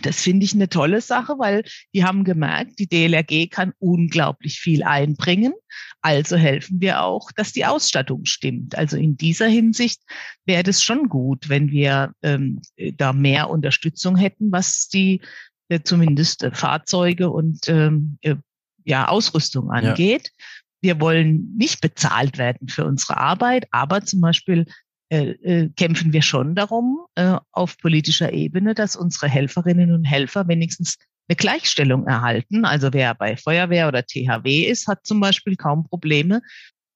Das 0.03 0.21
finde 0.21 0.45
ich 0.45 0.55
eine 0.55 0.69
tolle 0.69 1.01
Sache, 1.01 1.39
weil 1.39 1.65
die 1.95 2.05
haben 2.05 2.25
gemerkt, 2.25 2.79
die 2.79 2.87
DLRG 2.87 3.51
kann 3.51 3.73
unglaublich 3.79 4.61
viel 4.61 4.83
einbringen. 4.83 5.55
Also 6.03 6.37
helfen 6.37 6.81
wir 6.81 7.03
auch, 7.03 7.31
dass 7.35 7.53
die 7.53 7.65
Ausstattung 7.65 8.27
stimmt. 8.27 8.77
Also 8.77 8.97
in 8.97 9.17
dieser 9.17 9.47
Hinsicht 9.47 10.03
wäre 10.45 10.63
das 10.63 10.83
schon 10.83 11.09
gut, 11.09 11.49
wenn 11.49 11.71
wir 11.71 12.13
ähm, 12.23 12.61
da 12.97 13.13
mehr 13.13 13.51
Unterstützung 13.51 14.17
hätten, 14.17 14.53
was 14.53 14.89
die 14.89 15.23
äh, 15.69 15.81
zumindest 15.83 16.45
äh, 16.45 16.53
Fahrzeuge 16.53 17.31
und 17.31 17.69
ähm, 17.69 18.19
äh, 18.21 18.37
ja, 18.85 19.09
Ausrüstung 19.09 19.71
angeht. 19.71 20.29
Ja. 20.29 20.45
Wir 20.83 21.01
wollen 21.01 21.57
nicht 21.57 21.81
bezahlt 21.81 22.39
werden 22.39 22.69
für 22.69 22.85
unsere 22.85 23.17
Arbeit, 23.17 23.67
aber 23.73 24.05
zum 24.05 24.21
Beispiel 24.21 24.67
äh, 25.09 25.31
äh, 25.31 25.71
kämpfen 25.77 26.13
wir 26.13 26.23
schon 26.23 26.57
darum 26.57 26.99
äh, 27.15 27.37
auf 27.53 27.79
politischer 27.79 28.33
Ebene, 28.33 28.75
dass 28.75 28.97
unsere 28.97 29.29
Helferinnen 29.29 29.93
und 29.93 30.05
Helfer 30.05 30.49
wenigstens 30.49 30.97
eine 31.29 31.37
Gleichstellung 31.37 32.09
erhalten. 32.09 32.65
Also 32.65 32.93
wer 32.93 33.15
bei 33.15 33.37
Feuerwehr 33.37 33.87
oder 33.87 34.05
THW 34.05 34.65
ist, 34.65 34.89
hat 34.89 35.07
zum 35.07 35.21
Beispiel 35.21 35.55
kaum 35.55 35.87
Probleme 35.89 36.43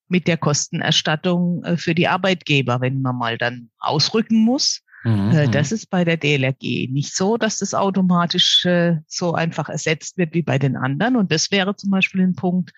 mit 0.09 0.27
der 0.27 0.35
Kostenerstattung 0.35 1.63
äh, 1.63 1.77
für 1.77 1.95
die 1.95 2.09
Arbeitgeber, 2.09 2.81
wenn 2.81 3.01
man 3.01 3.15
mal 3.15 3.37
dann 3.37 3.69
ausrücken 3.79 4.43
muss. 4.43 4.81
Mhm. 5.05 5.31
Äh, 5.31 5.47
das 5.47 5.71
ist 5.71 5.89
bei 5.89 6.03
der 6.03 6.17
DLRG 6.17 6.89
nicht 6.91 7.15
so, 7.15 7.37
dass 7.37 7.59
das 7.59 7.73
automatisch 7.73 8.67
so 9.07 9.33
einfach 9.33 9.69
ersetzt 9.69 10.17
wird 10.17 10.33
wie 10.33 10.41
bei 10.43 10.59
den 10.59 10.75
anderen. 10.75 11.15
Und 11.15 11.31
das 11.31 11.49
wäre 11.49 11.77
zum 11.77 11.91
Beispiel 11.91 12.23
ein 12.23 12.35
Punkt, 12.35 12.73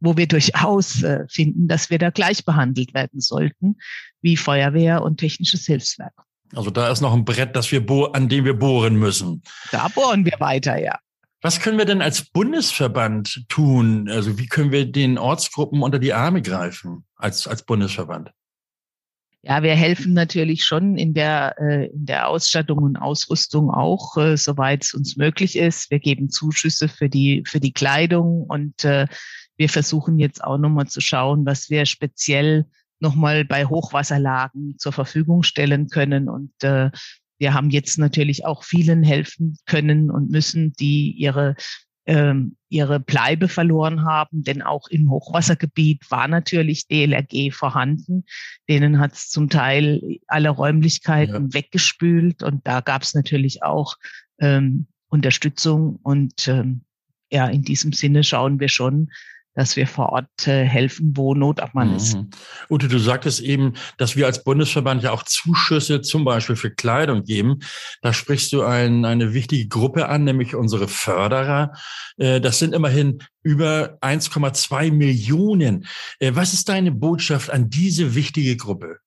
wo 0.00 0.16
wir 0.16 0.26
durchaus 0.26 1.02
äh, 1.02 1.24
finden, 1.28 1.68
dass 1.68 1.90
wir 1.90 1.98
da 1.98 2.10
gleich 2.10 2.44
behandelt 2.44 2.94
werden 2.94 3.20
sollten, 3.20 3.76
wie 4.20 4.36
Feuerwehr 4.36 5.02
und 5.02 5.18
technisches 5.18 5.66
Hilfswerk. 5.66 6.14
Also 6.54 6.70
da 6.70 6.90
ist 6.90 7.00
noch 7.00 7.12
ein 7.12 7.24
Brett, 7.24 7.56
das 7.56 7.72
wir 7.72 7.84
an 8.12 8.28
dem 8.28 8.44
wir 8.44 8.58
bohren 8.58 8.96
müssen. 8.96 9.42
Da 9.72 9.88
bohren 9.88 10.24
wir 10.24 10.38
weiter, 10.38 10.78
ja. 10.78 10.98
Was 11.42 11.60
können 11.60 11.78
wir 11.78 11.84
denn 11.84 12.02
als 12.02 12.24
Bundesverband 12.24 13.44
tun? 13.48 14.08
Also 14.08 14.38
wie 14.38 14.46
können 14.46 14.72
wir 14.72 14.90
den 14.90 15.18
Ortsgruppen 15.18 15.82
unter 15.82 15.98
die 15.98 16.12
Arme 16.12 16.42
greifen 16.42 17.04
als, 17.16 17.46
als 17.46 17.62
Bundesverband? 17.64 18.32
Ja, 19.42 19.62
wir 19.62 19.76
helfen 19.76 20.12
natürlich 20.12 20.64
schon 20.64 20.96
in 20.96 21.14
der, 21.14 21.54
äh, 21.60 21.86
in 21.86 22.06
der 22.06 22.28
Ausstattung 22.28 22.78
und 22.78 22.96
Ausrüstung 22.96 23.70
auch, 23.70 24.16
äh, 24.16 24.36
soweit 24.36 24.82
es 24.82 24.92
uns 24.92 25.16
möglich 25.16 25.56
ist. 25.56 25.88
Wir 25.88 26.00
geben 26.00 26.30
Zuschüsse 26.30 26.88
für 26.88 27.08
die, 27.08 27.44
für 27.46 27.60
die 27.60 27.72
Kleidung 27.72 28.42
und 28.42 28.84
äh, 28.84 29.06
wir 29.56 29.68
versuchen 29.68 30.18
jetzt 30.18 30.42
auch 30.42 30.58
nochmal 30.58 30.86
zu 30.86 31.00
schauen, 31.00 31.46
was 31.46 31.70
wir 31.70 31.86
speziell 31.86 32.66
nochmal 33.00 33.44
bei 33.44 33.66
Hochwasserlagen 33.66 34.78
zur 34.78 34.92
Verfügung 34.92 35.42
stellen 35.42 35.88
können. 35.88 36.28
Und 36.28 36.52
äh, 36.62 36.90
wir 37.38 37.54
haben 37.54 37.70
jetzt 37.70 37.98
natürlich 37.98 38.44
auch 38.46 38.64
vielen 38.64 39.02
helfen 39.02 39.56
können 39.66 40.10
und 40.10 40.30
müssen, 40.30 40.72
die 40.72 41.10
ihre 41.12 41.54
ähm, 42.06 42.56
ihre 42.68 43.00
Bleibe 43.00 43.48
verloren 43.48 44.04
haben, 44.04 44.44
denn 44.44 44.62
auch 44.62 44.86
im 44.88 45.10
Hochwassergebiet 45.10 46.08
war 46.10 46.28
natürlich 46.28 46.86
DLRG 46.86 47.52
vorhanden. 47.52 48.24
Denen 48.68 49.00
hat 49.00 49.14
es 49.14 49.28
zum 49.28 49.50
Teil 49.50 50.18
alle 50.28 50.50
Räumlichkeiten 50.50 51.48
ja. 51.50 51.54
weggespült 51.54 52.42
und 52.44 52.66
da 52.66 52.80
gab 52.80 53.02
es 53.02 53.14
natürlich 53.14 53.64
auch 53.64 53.96
ähm, 54.38 54.86
Unterstützung 55.08 55.96
und 56.02 56.46
ähm, 56.46 56.82
ja, 57.30 57.48
in 57.48 57.62
diesem 57.62 57.92
Sinne 57.92 58.22
schauen 58.22 58.60
wir 58.60 58.68
schon, 58.68 59.10
dass 59.56 59.74
wir 59.74 59.86
vor 59.86 60.10
Ort 60.10 60.46
äh, 60.46 60.64
helfen, 60.64 61.16
wo 61.16 61.34
Not 61.34 61.60
am 61.60 61.70
Mann 61.72 61.96
ist. 61.96 62.14
Mhm. 62.14 62.30
Ute, 62.70 62.88
du 62.88 62.98
sagtest 62.98 63.40
eben, 63.40 63.72
dass 63.96 64.14
wir 64.14 64.26
als 64.26 64.44
Bundesverband 64.44 65.02
ja 65.02 65.10
auch 65.10 65.22
Zuschüsse 65.22 66.02
zum 66.02 66.24
Beispiel 66.24 66.56
für 66.56 66.70
Kleidung 66.70 67.24
geben. 67.24 67.60
Da 68.02 68.12
sprichst 68.12 68.52
du 68.52 68.62
ein, 68.62 69.04
eine 69.06 69.32
wichtige 69.32 69.66
Gruppe 69.66 70.08
an, 70.08 70.24
nämlich 70.24 70.54
unsere 70.54 70.88
Förderer. 70.88 71.72
Äh, 72.18 72.40
das 72.40 72.58
sind 72.58 72.74
immerhin 72.74 73.22
über 73.42 73.98
1,2 74.02 74.92
Millionen. 74.92 75.86
Äh, 76.18 76.32
was 76.34 76.52
ist 76.52 76.68
deine 76.68 76.92
Botschaft 76.92 77.50
an 77.50 77.70
diese 77.70 78.14
wichtige 78.14 78.56
Gruppe? 78.56 78.98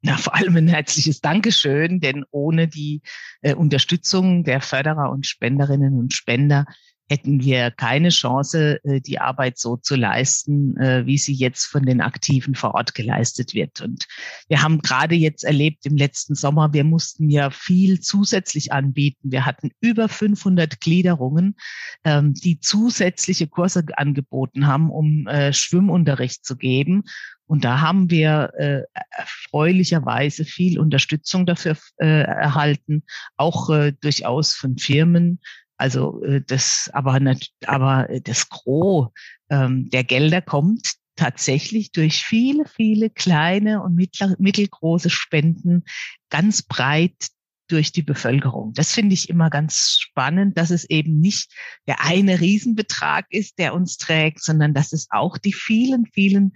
Na, 0.00 0.16
vor 0.16 0.36
allem 0.36 0.54
ein 0.54 0.68
herzliches 0.68 1.20
Dankeschön, 1.20 1.98
denn 1.98 2.24
ohne 2.30 2.68
die 2.68 3.02
äh, 3.42 3.54
Unterstützung 3.54 4.44
der 4.44 4.60
Förderer 4.60 5.10
und 5.10 5.26
Spenderinnen 5.26 5.98
und 5.98 6.14
Spender 6.14 6.66
hätten 7.08 7.42
wir 7.42 7.70
keine 7.70 8.10
Chance, 8.10 8.80
äh, 8.84 9.00
die 9.00 9.18
Arbeit 9.18 9.58
so 9.58 9.76
zu 9.76 9.96
leisten, 9.96 10.76
äh, 10.76 11.06
wie 11.06 11.18
sie 11.18 11.32
jetzt 11.32 11.64
von 11.64 11.84
den 11.84 12.00
Aktiven 12.00 12.54
vor 12.54 12.74
Ort 12.74 12.94
geleistet 12.94 13.54
wird. 13.54 13.80
Und 13.80 14.06
wir 14.48 14.62
haben 14.62 14.80
gerade 14.80 15.14
jetzt 15.14 15.44
erlebt 15.44 15.86
im 15.86 15.96
letzten 15.96 16.34
Sommer, 16.34 16.72
wir 16.72 16.84
mussten 16.84 17.30
ja 17.30 17.50
viel 17.50 18.00
zusätzlich 18.00 18.72
anbieten. 18.72 19.32
Wir 19.32 19.46
hatten 19.46 19.70
über 19.80 20.08
500 20.08 20.80
Gliederungen, 20.80 21.56
ähm, 22.04 22.34
die 22.34 22.60
zusätzliche 22.60 23.46
Kurse 23.48 23.84
angeboten 23.96 24.66
haben, 24.66 24.90
um 24.90 25.26
äh, 25.26 25.52
Schwimmunterricht 25.52 26.44
zu 26.44 26.56
geben. 26.56 27.04
Und 27.46 27.64
da 27.64 27.80
haben 27.80 28.10
wir 28.10 28.52
äh, 28.58 28.82
erfreulicherweise 29.10 30.44
viel 30.44 30.78
Unterstützung 30.78 31.46
dafür 31.46 31.78
äh, 31.96 32.22
erhalten, 32.24 33.04
auch 33.38 33.70
äh, 33.70 33.94
durchaus 34.02 34.54
von 34.54 34.76
Firmen, 34.76 35.40
also 35.78 36.22
äh, 36.24 36.42
das, 36.46 36.90
aber, 36.92 37.20
nicht, 37.20 37.54
aber 37.66 38.08
das 38.24 38.48
Gros 38.48 39.08
ähm, 39.48 39.88
der 39.90 40.04
Gelder 40.04 40.42
kommt 40.42 40.94
tatsächlich 41.16 41.90
durch 41.92 42.24
viele, 42.24 42.64
viele 42.66 43.10
kleine 43.10 43.82
und 43.82 43.96
mittelgroße 43.96 45.10
Spenden 45.10 45.84
ganz 46.30 46.62
breit 46.62 47.28
durch 47.68 47.92
die 47.92 48.02
Bevölkerung. 48.02 48.72
Das 48.72 48.92
finde 48.92 49.14
ich 49.14 49.28
immer 49.28 49.50
ganz 49.50 49.98
spannend, 50.00 50.56
dass 50.56 50.70
es 50.70 50.84
eben 50.88 51.20
nicht 51.20 51.52
der 51.86 52.04
eine 52.04 52.40
Riesenbetrag 52.40 53.26
ist, 53.30 53.58
der 53.58 53.74
uns 53.74 53.98
trägt, 53.98 54.42
sondern 54.42 54.74
dass 54.74 54.92
es 54.92 55.08
auch 55.10 55.38
die 55.38 55.52
vielen, 55.52 56.06
vielen 56.06 56.52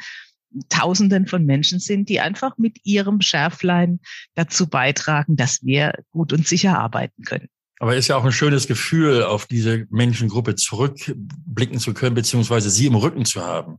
Tausenden 0.68 1.26
von 1.26 1.44
Menschen 1.44 1.78
sind, 1.80 2.08
die 2.08 2.20
einfach 2.20 2.56
mit 2.58 2.78
ihrem 2.84 3.20
Schärflein 3.20 4.00
dazu 4.34 4.68
beitragen, 4.68 5.36
dass 5.36 5.62
wir 5.62 5.92
gut 6.10 6.32
und 6.32 6.46
sicher 6.46 6.78
arbeiten 6.78 7.22
können. 7.24 7.48
Aber 7.82 7.96
ist 7.96 8.06
ja 8.06 8.16
auch 8.16 8.24
ein 8.24 8.30
schönes 8.30 8.68
Gefühl, 8.68 9.24
auf 9.24 9.46
diese 9.46 9.88
Menschengruppe 9.90 10.54
zurückblicken 10.54 11.80
zu 11.80 11.94
können, 11.94 12.14
beziehungsweise 12.14 12.70
sie 12.70 12.86
im 12.86 12.94
Rücken 12.94 13.24
zu 13.24 13.44
haben. 13.44 13.78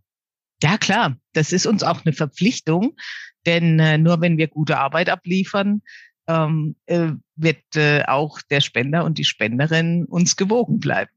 Ja, 0.62 0.78
klar. 0.78 1.16
Das 1.32 1.54
ist 1.54 1.66
uns 1.66 1.84
auch 1.84 2.04
eine 2.04 2.12
Verpflichtung, 2.12 2.98
denn 3.46 3.80
äh, 3.80 3.98
nur 3.98 4.20
wenn 4.20 4.38
wir 4.38 4.50
gute 4.50 4.78
Arbeit 4.78 5.08
abliefern, 5.08 5.84
ähm, 6.28 6.76
äh, 6.86 7.12
wird 7.38 7.64
äh, 7.78 8.04
auch 8.04 8.42
der 8.50 8.60
Spender 8.60 9.06
und 9.06 9.20
die 9.20 9.24
Spenderin 9.24 10.04
uns 10.04 10.36
gewogen 10.36 10.82
bleiben. 10.82 11.12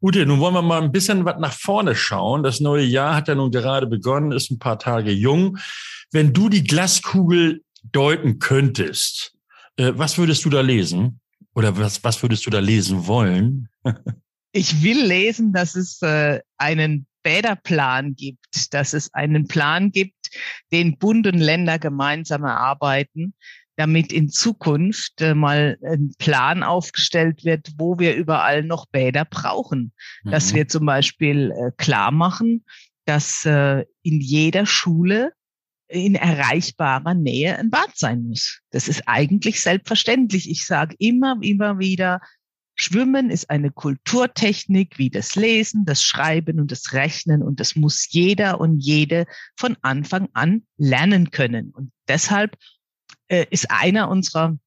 Ute, 0.00 0.24
nun 0.24 0.40
wollen 0.40 0.54
wir 0.54 0.62
mal 0.62 0.80
ein 0.80 0.92
bisschen 0.92 1.26
was 1.26 1.38
nach 1.38 1.52
vorne 1.52 1.94
schauen. 1.94 2.42
Das 2.42 2.58
neue 2.58 2.84
Jahr 2.84 3.16
hat 3.16 3.28
ja 3.28 3.34
nun 3.34 3.50
gerade 3.50 3.86
begonnen, 3.86 4.32
ist 4.32 4.50
ein 4.50 4.58
paar 4.58 4.78
Tage 4.78 5.10
jung. 5.10 5.58
Wenn 6.10 6.32
du 6.32 6.48
die 6.48 6.64
Glaskugel 6.64 7.62
deuten 7.82 8.38
könntest, 8.38 9.34
äh, 9.76 9.92
was 9.94 10.16
würdest 10.16 10.46
du 10.46 10.48
da 10.48 10.62
lesen? 10.62 11.20
Oder 11.54 11.76
was, 11.76 12.02
was 12.04 12.22
würdest 12.22 12.46
du 12.46 12.50
da 12.50 12.60
lesen 12.60 13.06
wollen? 13.06 13.68
ich 14.52 14.82
will 14.82 15.04
lesen, 15.04 15.52
dass 15.52 15.74
es 15.74 16.00
äh, 16.02 16.40
einen 16.56 17.06
Bäderplan 17.22 18.14
gibt, 18.14 18.72
dass 18.72 18.92
es 18.92 19.12
einen 19.12 19.48
Plan 19.48 19.90
gibt, 19.90 20.30
den 20.72 20.98
Bund 20.98 21.26
und 21.26 21.38
Länder 21.38 21.78
gemeinsam 21.78 22.44
erarbeiten, 22.44 23.34
damit 23.76 24.12
in 24.12 24.28
Zukunft 24.28 25.20
äh, 25.20 25.34
mal 25.34 25.78
ein 25.84 26.12
Plan 26.18 26.62
aufgestellt 26.62 27.44
wird, 27.44 27.72
wo 27.76 27.98
wir 27.98 28.16
überall 28.16 28.64
noch 28.64 28.86
Bäder 28.86 29.24
brauchen. 29.24 29.92
Mhm. 30.24 30.30
Dass 30.30 30.54
wir 30.54 30.68
zum 30.68 30.86
Beispiel 30.86 31.52
äh, 31.52 31.70
klar 31.76 32.10
machen, 32.10 32.64
dass 33.04 33.44
äh, 33.46 33.84
in 34.02 34.20
jeder 34.20 34.66
Schule 34.66 35.32
in 35.88 36.14
erreichbarer 36.14 37.14
Nähe 37.14 37.58
ein 37.58 37.70
Bad 37.70 37.96
sein 37.96 38.24
muss. 38.24 38.60
Das 38.70 38.88
ist 38.88 39.02
eigentlich 39.06 39.60
selbstverständlich. 39.60 40.50
Ich 40.50 40.66
sage 40.66 40.94
immer, 40.98 41.38
immer 41.40 41.78
wieder, 41.78 42.20
Schwimmen 42.80 43.30
ist 43.30 43.50
eine 43.50 43.72
Kulturtechnik 43.72 44.98
wie 44.98 45.10
das 45.10 45.34
Lesen, 45.34 45.84
das 45.84 46.02
Schreiben 46.02 46.60
und 46.60 46.70
das 46.70 46.92
Rechnen 46.92 47.42
und 47.42 47.58
das 47.58 47.74
muss 47.74 48.06
jeder 48.10 48.60
und 48.60 48.78
jede 48.78 49.26
von 49.56 49.76
Anfang 49.82 50.28
an 50.32 50.62
lernen 50.76 51.32
können. 51.32 51.70
Und 51.70 51.90
deshalb 52.06 52.56
äh, 53.26 53.46
ist 53.50 53.70
einer 53.70 54.08
unserer 54.08 54.58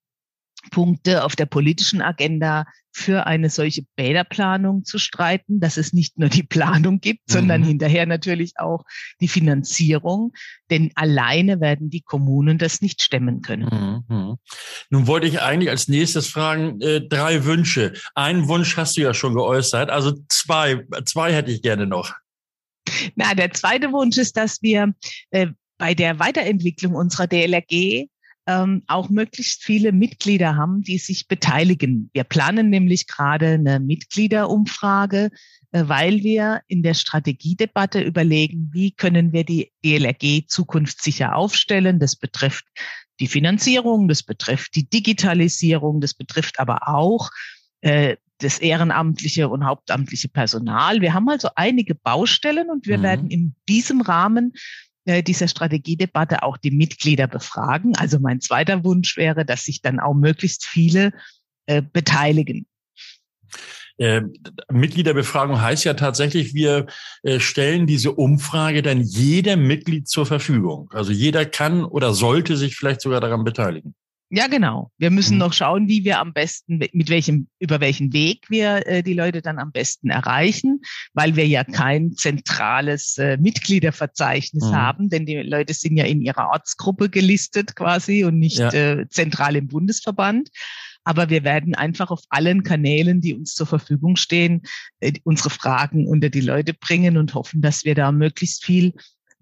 Punkte 0.70 1.24
auf 1.24 1.36
der 1.36 1.46
politischen 1.46 2.02
Agenda 2.02 2.66
für 2.94 3.26
eine 3.26 3.50
solche 3.50 3.84
Bäderplanung 3.96 4.84
zu 4.84 5.00
streiten, 5.00 5.60
dass 5.60 5.78
es 5.78 5.94
nicht 5.94 6.20
nur 6.20 6.30
die 6.30 6.44
Planung 6.44 7.00
gibt, 7.00 7.22
mhm. 7.30 7.34
sondern 7.34 7.64
hinterher 7.64 8.06
natürlich 8.06 8.54
auch 8.58 8.84
die 9.22 9.28
Finanzierung, 9.28 10.34
denn 10.70 10.92
alleine 10.96 11.62
werden 11.62 11.90
die 11.90 12.02
Kommunen 12.02 12.58
das 12.58 12.82
nicht 12.82 13.02
stemmen 13.02 13.42
können. 13.42 14.04
Mhm. 14.08 14.38
Nun 14.90 15.08
wollte 15.08 15.28
ich 15.28 15.42
eigentlich 15.42 15.70
als 15.70 15.88
nächstes 15.88 16.28
fragen, 16.28 16.82
äh, 16.82 17.02
drei 17.08 17.46
Wünsche. 17.46 17.94
Einen 18.14 18.48
Wunsch 18.48 18.76
hast 18.78 18.98
du 18.98 19.02
ja 19.02 19.14
schon 19.14 19.36
geäußert, 19.36 19.90
also 19.90 20.14
zwei, 20.28 20.86
zwei 21.06 21.34
hätte 21.34 21.52
ich 21.52 21.62
gerne 21.62 21.88
noch. 21.88 22.14
Na, 23.16 23.34
der 23.34 23.52
zweite 23.52 23.92
Wunsch 23.94 24.18
ist, 24.18 24.36
dass 24.36 24.62
wir 24.62 24.94
äh, 25.30 25.48
bei 25.78 25.96
der 25.96 26.20
Weiterentwicklung 26.20 26.94
unserer 26.94 27.28
DLRG 27.28 28.08
ähm, 28.48 28.84
auch 28.88 29.10
möglichst 29.10 29.64
viele 29.64 29.92
Mitglieder 29.92 30.56
haben, 30.56 30.82
die 30.82 30.98
sich 30.98 31.28
beteiligen. 31.28 32.10
Wir 32.14 32.24
planen 32.24 32.70
nämlich 32.70 33.08
gerade 33.08 33.50
eine 33.50 33.80
Mitgliederumfrage, 33.80 35.30
äh, 35.72 35.84
weil 35.88 36.24
wir 36.24 36.62
in 36.68 36.84
der 36.84 36.96
Strategiedebatte 36.96 38.02
überlegen, 38.02 38.70
wie 38.74 38.92
können 38.92 39.32
wir 39.32 39.44
die 39.44 39.72
DLRG 39.86 40.48
zukunftssicher 40.48 41.36
aufstellen. 41.36 42.00
Das 42.00 42.16
betrifft 42.16 42.66
die 43.20 43.28
Finanzierung, 43.28 44.08
das 44.08 44.24
betrifft 44.24 44.76
die 44.76 44.90
Digitalisierung, 44.90 46.02
das 46.02 46.16
betrifft 46.16 46.60
aber 46.60 46.88
auch 46.88 47.30
äh, 47.82 48.18
das 48.40 48.58
ehrenamtliche 48.58 49.50
und 49.50 49.66
hauptamtliche 49.66 50.28
Personal. 50.28 51.02
Wir 51.02 51.14
haben 51.14 51.30
also 51.30 51.50
einige 51.56 51.94
Baustellen 51.94 52.72
und 52.72 52.88
wir 52.88 52.98
mhm. 52.98 53.04
werden 53.04 53.30
in 53.30 53.56
diesem 53.70 54.02
Rahmen 54.02 54.54
dieser 55.06 55.48
Strategiedebatte 55.48 56.44
auch 56.44 56.58
die 56.58 56.72
Mitglieder 56.72 57.28
befragen. 57.28 57.96
Also 57.98 58.20
mein 58.20 58.40
zweiter 58.42 58.84
Wunsch 58.84 59.18
wäre, 59.18 59.46
dass 59.46 59.64
sich 59.64 59.82
dann 59.82 60.00
auch 60.00 60.14
möglichst 60.14 60.66
viele 60.66 61.12
äh, 61.66 61.82
beteiligen. 61.82 62.68
Äh, 63.98 64.22
Mitgliederbefragung 64.72 65.62
heißt 65.62 65.86
ja 65.86 65.94
tatsächlich, 65.94 66.54
wir 66.54 66.88
äh, 67.24 67.40
stellen 67.40 67.86
diese 67.86 68.12
Umfrage 68.14 68.82
dann 68.82 69.02
jedem 69.02 69.68
Mitglied 69.68 70.08
zur 70.08 70.26
Verfügung. 70.26 70.90
Also 70.92 71.12
jeder 71.12 71.46
kann 71.46 71.84
oder 71.84 72.14
sollte 72.14 72.58
sich 72.58 72.76
vielleicht 72.76 73.02
sogar 73.02 73.22
daran 73.22 73.44
beteiligen. 73.44 73.94
Ja, 74.34 74.48
genau. 74.48 74.92
Wir 74.98 75.12
müssen 75.12 75.34
mhm. 75.34 75.40
noch 75.40 75.52
schauen, 75.52 75.90
wie 75.90 76.06
wir 76.06 76.20
am 76.20 76.32
besten, 76.32 76.78
mit 76.78 77.10
welchem, 77.10 77.50
über 77.60 77.82
welchen 77.82 78.14
Weg 78.14 78.50
wir 78.50 78.88
äh, 78.88 79.04
die 79.04 79.14
Leute 79.14 79.42
dann 79.42 79.60
am 79.60 79.74
besten 79.74 80.10
erreichen, 80.10 80.80
weil 81.14 81.36
wir 81.36 81.46
ja 81.46 81.66
kein 81.66 82.14
zentrales 82.14 83.18
äh, 83.18 83.36
Mitgliederverzeichnis 83.36 84.64
mhm. 84.64 84.76
haben, 84.76 85.10
denn 85.10 85.26
die 85.26 85.36
Leute 85.36 85.74
sind 85.74 85.98
ja 85.98 86.06
in 86.06 86.22
ihrer 86.22 86.50
Ortsgruppe 86.50 87.10
gelistet 87.10 87.76
quasi 87.76 88.24
und 88.24 88.40
nicht 88.40 88.60
ja. 88.60 88.72
äh, 88.72 89.06
zentral 89.10 89.58
im 89.58 89.68
Bundesverband. 89.68 90.50
Aber 91.04 91.30
wir 91.30 91.44
werden 91.44 91.76
einfach 91.76 92.10
auf 92.10 92.22
allen 92.30 92.64
Kanälen, 92.64 93.20
die 93.20 93.34
uns 93.34 93.54
zur 93.54 93.68
Verfügung 93.68 94.16
stehen, 94.16 94.62
äh, 95.02 95.12
unsere 95.26 95.50
Fragen 95.50 96.08
unter 96.08 96.30
die 96.30 96.40
Leute 96.40 96.74
bringen 96.74 97.18
und 97.18 97.34
hoffen, 97.34 97.62
dass 97.62 97.84
wir 97.84 97.96
da 97.96 98.14
möglichst 98.14 98.64
viel 98.64 98.94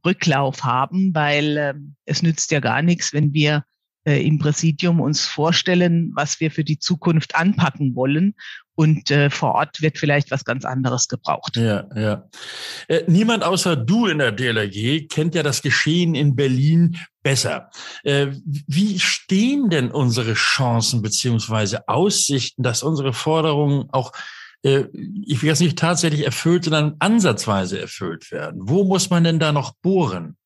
Rücklauf 0.04 0.64
haben, 0.64 1.14
weil 1.14 1.58
äh, 1.58 1.74
es 2.06 2.24
nützt 2.24 2.50
ja 2.50 2.60
gar 2.60 2.82
nichts, 2.82 3.14
wenn 3.14 3.34
wir 3.34 3.66
äh, 4.06 4.26
im 4.26 4.40
Präsidium 4.40 5.00
uns 5.00 5.26
vorstellen, 5.26 6.12
was 6.16 6.40
wir 6.40 6.52
für 6.52 6.64
die 6.64 6.80
Zukunft 6.80 7.36
anpacken 7.36 7.96
wollen. 7.96 8.36
Und 8.76 9.12
äh, 9.12 9.30
vor 9.30 9.56
Ort 9.56 9.82
wird 9.82 9.98
vielleicht 9.98 10.32
was 10.32 10.46
ganz 10.46 10.64
anderes 10.64 11.10
gebraucht. 11.10 11.58
Ja, 11.58 11.90
ja. 11.96 12.30
Äh, 12.88 13.04
niemand 13.08 13.44
außer 13.44 13.76
du 13.76 14.06
in 14.06 14.20
der 14.20 14.32
DLRG 14.32 15.10
kennt 15.10 15.36
ja 15.36 15.44
das 15.44 15.62
Geschehen 15.62 16.16
in 16.16 16.36
Berlin 16.36 16.98
besser. 17.22 17.70
Äh, 18.04 18.28
wie 18.46 18.98
stehen 19.00 19.70
denn 19.70 19.92
unsere 19.92 20.34
Chancen 20.34 21.02
beziehungsweise 21.02 21.90
Aussichten, 21.90 22.64
dass 22.64 22.82
unsere 22.82 23.12
Forderungen 23.12 23.90
auch 23.92 24.14
äh, 24.64 24.86
ich 25.26 25.42
will 25.42 25.50
jetzt 25.50 25.62
nicht 25.62 25.78
tatsächlich 25.78 26.26
erfüllt, 26.26 26.66
sondern 26.66 26.96
ansatzweise 27.00 27.80
erfüllt 27.80 28.32
werden. 28.32 28.62
Wo 28.64 28.84
muss 28.84 29.10
man 29.10 29.24
denn 29.24 29.40
da 29.40 29.52
noch 29.52 29.74
bohren? 29.82 30.38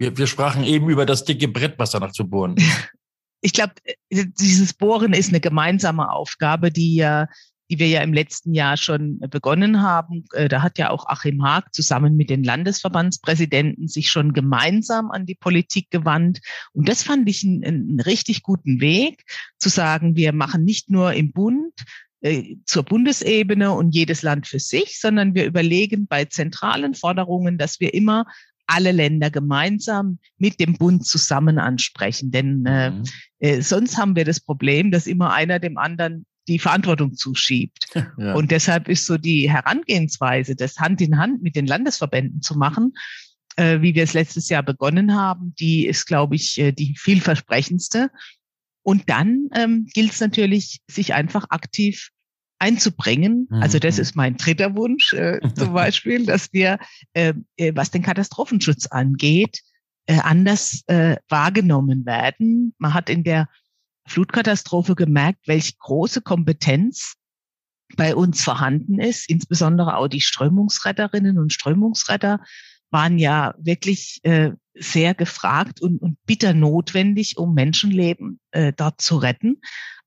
Wir, 0.00 0.16
wir 0.16 0.26
sprachen 0.26 0.64
eben 0.64 0.88
über 0.88 1.04
das 1.04 1.24
dicke 1.24 1.46
Brett, 1.46 1.74
was 1.78 1.90
da 1.90 2.00
noch 2.00 2.12
zu 2.12 2.28
bohren. 2.28 2.56
Ich 3.42 3.54
glaube, 3.54 3.72
dieses 4.10 4.74
Bohren 4.74 5.14
ist 5.14 5.30
eine 5.30 5.40
gemeinsame 5.40 6.12
Aufgabe, 6.12 6.70
die 6.70 6.96
ja 6.96 7.26
die 7.70 7.78
wir 7.78 7.86
ja 7.86 8.02
im 8.02 8.12
letzten 8.12 8.52
Jahr 8.52 8.76
schon 8.76 9.20
begonnen 9.30 9.80
haben. 9.80 10.24
Äh, 10.32 10.48
da 10.48 10.62
hat 10.62 10.76
ja 10.76 10.90
auch 10.90 11.06
Achim 11.06 11.42
Haag 11.44 11.72
zusammen 11.72 12.16
mit 12.16 12.28
den 12.28 12.42
Landesverbandspräsidenten 12.42 13.86
sich 13.86 14.10
schon 14.10 14.32
gemeinsam 14.32 15.10
an 15.10 15.24
die 15.24 15.36
Politik 15.36 15.88
gewandt. 15.90 16.40
Und 16.72 16.88
das 16.88 17.02
fand 17.04 17.28
ich 17.28 17.44
einen, 17.44 17.64
einen 17.64 18.00
richtig 18.00 18.42
guten 18.42 18.80
Weg, 18.80 19.22
zu 19.58 19.68
sagen, 19.68 20.16
wir 20.16 20.32
machen 20.32 20.64
nicht 20.64 20.90
nur 20.90 21.14
im 21.14 21.32
Bund 21.32 21.72
äh, 22.22 22.56
zur 22.64 22.82
Bundesebene 22.82 23.70
und 23.70 23.94
jedes 23.94 24.22
Land 24.22 24.48
für 24.48 24.58
sich, 24.58 25.00
sondern 25.00 25.34
wir 25.34 25.46
überlegen 25.46 26.08
bei 26.08 26.24
zentralen 26.24 26.94
Forderungen, 26.94 27.56
dass 27.56 27.78
wir 27.78 27.94
immer 27.94 28.26
alle 28.70 28.92
Länder 28.92 29.30
gemeinsam 29.30 30.18
mit 30.38 30.60
dem 30.60 30.74
Bund 30.74 31.04
zusammen 31.04 31.58
ansprechen. 31.58 32.30
Denn 32.30 32.64
äh, 32.66 32.90
mhm. 32.90 33.04
äh, 33.40 33.60
sonst 33.60 33.98
haben 33.98 34.16
wir 34.16 34.24
das 34.24 34.40
Problem, 34.40 34.90
dass 34.90 35.06
immer 35.06 35.32
einer 35.32 35.58
dem 35.58 35.76
anderen 35.76 36.24
die 36.48 36.58
Verantwortung 36.58 37.14
zuschiebt. 37.14 37.86
Ja. 38.18 38.34
Und 38.34 38.50
deshalb 38.50 38.88
ist 38.88 39.06
so 39.06 39.16
die 39.16 39.50
Herangehensweise, 39.50 40.54
das 40.54 40.78
Hand 40.78 41.00
in 41.00 41.16
Hand 41.16 41.42
mit 41.42 41.56
den 41.56 41.66
Landesverbänden 41.66 42.42
zu 42.42 42.56
machen, 42.56 42.92
äh, 43.56 43.80
wie 43.80 43.94
wir 43.94 44.02
es 44.02 44.12
letztes 44.12 44.48
Jahr 44.48 44.62
begonnen 44.62 45.14
haben, 45.14 45.54
die 45.58 45.86
ist, 45.86 46.06
glaube 46.06 46.36
ich, 46.36 46.58
äh, 46.58 46.72
die 46.72 46.96
vielversprechendste. 46.98 48.10
Und 48.82 49.08
dann 49.08 49.48
ähm, 49.54 49.86
gilt 49.94 50.12
es 50.12 50.20
natürlich, 50.20 50.80
sich 50.90 51.14
einfach 51.14 51.46
aktiv 51.48 52.10
einzubringen. 52.60 53.48
Also 53.50 53.78
das 53.78 53.96
mhm. 53.96 54.02
ist 54.02 54.16
mein 54.16 54.36
dritter 54.36 54.76
Wunsch 54.76 55.12
äh, 55.12 55.40
zum 55.54 55.72
Beispiel, 55.74 56.26
dass 56.26 56.52
wir, 56.52 56.78
äh, 57.14 57.34
äh, 57.56 57.72
was 57.74 57.90
den 57.90 58.02
Katastrophenschutz 58.02 58.86
angeht, 58.86 59.60
äh, 60.06 60.18
anders 60.20 60.82
äh, 60.86 61.16
wahrgenommen 61.28 62.06
werden. 62.06 62.74
Man 62.78 62.94
hat 62.94 63.10
in 63.10 63.24
der 63.24 63.48
Flutkatastrophe 64.06 64.94
gemerkt, 64.94 65.46
welche 65.46 65.74
große 65.78 66.20
Kompetenz 66.20 67.14
bei 67.96 68.14
uns 68.14 68.42
vorhanden 68.42 69.00
ist. 69.00 69.28
Insbesondere 69.28 69.96
auch 69.96 70.08
die 70.08 70.20
Strömungsretterinnen 70.20 71.38
und 71.38 71.52
Strömungsretter 71.52 72.40
waren 72.90 73.18
ja 73.18 73.54
wirklich 73.58 74.20
äh, 74.22 74.50
sehr 74.74 75.14
gefragt 75.14 75.80
und, 75.80 76.00
und 76.02 76.18
bitter 76.26 76.54
notwendig, 76.54 77.38
um 77.38 77.54
Menschenleben 77.54 78.40
äh, 78.50 78.72
dort 78.72 79.00
zu 79.00 79.16
retten. 79.16 79.60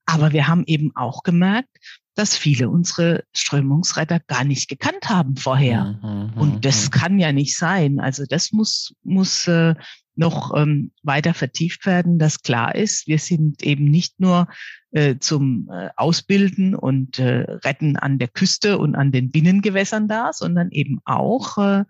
Aber 0.05 0.33
wir 0.33 0.47
haben 0.47 0.63
eben 0.65 0.95
auch 0.95 1.23
gemerkt, 1.23 1.77
dass 2.15 2.35
viele 2.37 2.69
unsere 2.69 3.23
Strömungsretter 3.33 4.19
gar 4.27 4.43
nicht 4.43 4.69
gekannt 4.69 5.09
haben 5.09 5.35
vorher. 5.35 5.99
Mhm, 6.01 6.09
mhm 6.09 6.33
und 6.35 6.65
das 6.65 6.85
mhm. 6.85 6.89
kann 6.91 7.19
ja 7.19 7.31
nicht 7.31 7.57
sein. 7.57 7.99
Also 7.99 8.25
das 8.27 8.51
muss, 8.51 8.93
muss 9.03 9.47
äh, 9.47 9.75
noch 10.15 10.55
ähm, 10.55 10.91
weiter 11.01 11.33
vertieft 11.33 11.85
werden, 11.85 12.19
dass 12.19 12.43
klar 12.43 12.75
ist, 12.75 13.07
wir 13.07 13.17
sind 13.17 13.63
eben 13.63 13.85
nicht 13.85 14.19
nur 14.19 14.47
äh, 14.91 15.17
zum 15.17 15.69
äh, 15.71 15.89
Ausbilden 15.95 16.75
und 16.75 17.17
äh, 17.17 17.45
Retten 17.65 17.97
an 17.97 18.19
der 18.19 18.27
Küste 18.27 18.77
und 18.77 18.95
an 18.95 19.11
den 19.11 19.31
Binnengewässern 19.31 20.07
da, 20.07 20.31
sondern 20.31 20.69
eben 20.69 20.99
auch 21.05 21.57
äh, 21.57 21.83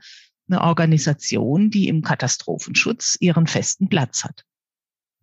eine 0.50 0.62
Organisation, 0.62 1.70
die 1.70 1.88
im 1.88 2.02
Katastrophenschutz 2.02 3.18
ihren 3.20 3.48
festen 3.48 3.90
Platz 3.90 4.24
hat. 4.24 4.46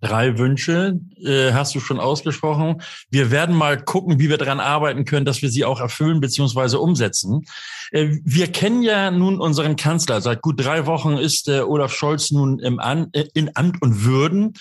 Drei 0.01 0.39
Wünsche 0.39 0.99
äh, 1.23 1.53
hast 1.53 1.75
du 1.75 1.81
schon 1.81 2.01
ausgesprochen. 2.01 2.81
Wir 3.11 3.31
werden 3.31 3.55
mal 3.55 3.83
gucken, 3.83 4.19
wie 4.19 4.31
wir 4.31 4.39
daran 4.39 4.61
arbeiten 4.61 5.05
können, 5.05 5.27
dass 5.27 5.43
wir 5.43 5.51
sie 5.51 5.65
auch 5.65 5.81
erfüllen 5.81 6.21
bzw. 6.21 6.77
umsetzen. 6.77 7.45
Äh, 7.91 8.19
wir 8.25 8.51
kennen 8.51 8.83
ja 8.83 9.11
nun 9.11 9.39
unseren 9.41 9.77
Kanzler. 9.77 10.21
Seit 10.21 10.41
gut 10.41 10.65
drei 10.65 10.87
Wochen 10.87 11.19
ist 11.19 11.49
äh, 11.49 11.61
Olaf 11.61 11.95
Scholz 11.95 12.31
nun 12.31 12.59
im 12.61 12.81
An 12.81 13.09
äh, 13.13 13.25
in 13.35 13.55
Amt 13.55 13.83
und 13.83 14.05
Würden. 14.05 14.55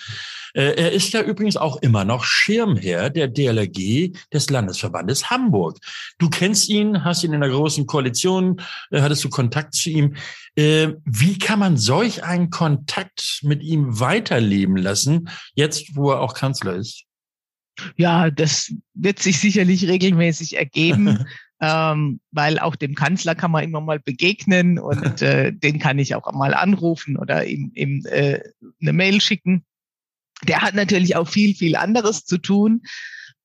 Äh, 0.54 0.74
er 0.74 0.92
ist 0.92 1.12
ja 1.12 1.22
übrigens 1.22 1.56
auch 1.56 1.76
immer 1.80 2.04
noch 2.04 2.24
Schirmherr 2.24 3.10
der 3.10 3.28
DLRG 3.28 4.12
des 4.32 4.50
Landesverbandes 4.50 5.30
Hamburg. 5.30 5.78
Du 6.18 6.28
kennst 6.28 6.68
ihn, 6.68 7.04
hast 7.04 7.24
ihn 7.24 7.32
in 7.32 7.40
der 7.40 7.50
großen 7.50 7.86
Koalition, 7.86 8.60
äh, 8.90 9.00
hattest 9.00 9.24
du 9.24 9.30
Kontakt 9.30 9.74
zu 9.74 9.90
ihm. 9.90 10.16
Äh, 10.56 10.94
wie 11.04 11.38
kann 11.38 11.58
man 11.58 11.76
solch 11.76 12.24
einen 12.24 12.50
Kontakt 12.50 13.40
mit 13.42 13.62
ihm 13.62 14.00
weiterleben 14.00 14.76
lassen, 14.76 15.28
jetzt 15.54 15.96
wo 15.96 16.10
er 16.10 16.20
auch 16.20 16.34
Kanzler 16.34 16.74
ist? 16.74 17.04
Ja, 17.96 18.30
das 18.30 18.72
wird 18.94 19.20
sich 19.20 19.38
sicherlich 19.38 19.88
regelmäßig 19.88 20.56
ergeben. 20.56 21.24
ähm, 21.60 22.20
weil 22.30 22.58
auch 22.58 22.74
dem 22.74 22.94
Kanzler 22.94 23.34
kann 23.34 23.50
man 23.50 23.64
immer 23.64 23.80
mal 23.80 24.00
begegnen 24.00 24.78
und 24.78 25.22
äh, 25.22 25.52
den 25.52 25.78
kann 25.78 25.98
ich 25.98 26.14
auch 26.14 26.30
mal 26.32 26.54
anrufen 26.54 27.16
oder 27.16 27.44
ihm, 27.46 27.70
ihm 27.74 28.04
äh, 28.06 28.40
eine 28.80 28.92
Mail 28.92 29.20
schicken. 29.20 29.64
Der 30.48 30.62
hat 30.62 30.74
natürlich 30.74 31.16
auch 31.16 31.28
viel, 31.28 31.54
viel 31.54 31.76
anderes 31.76 32.24
zu 32.24 32.38
tun. 32.38 32.82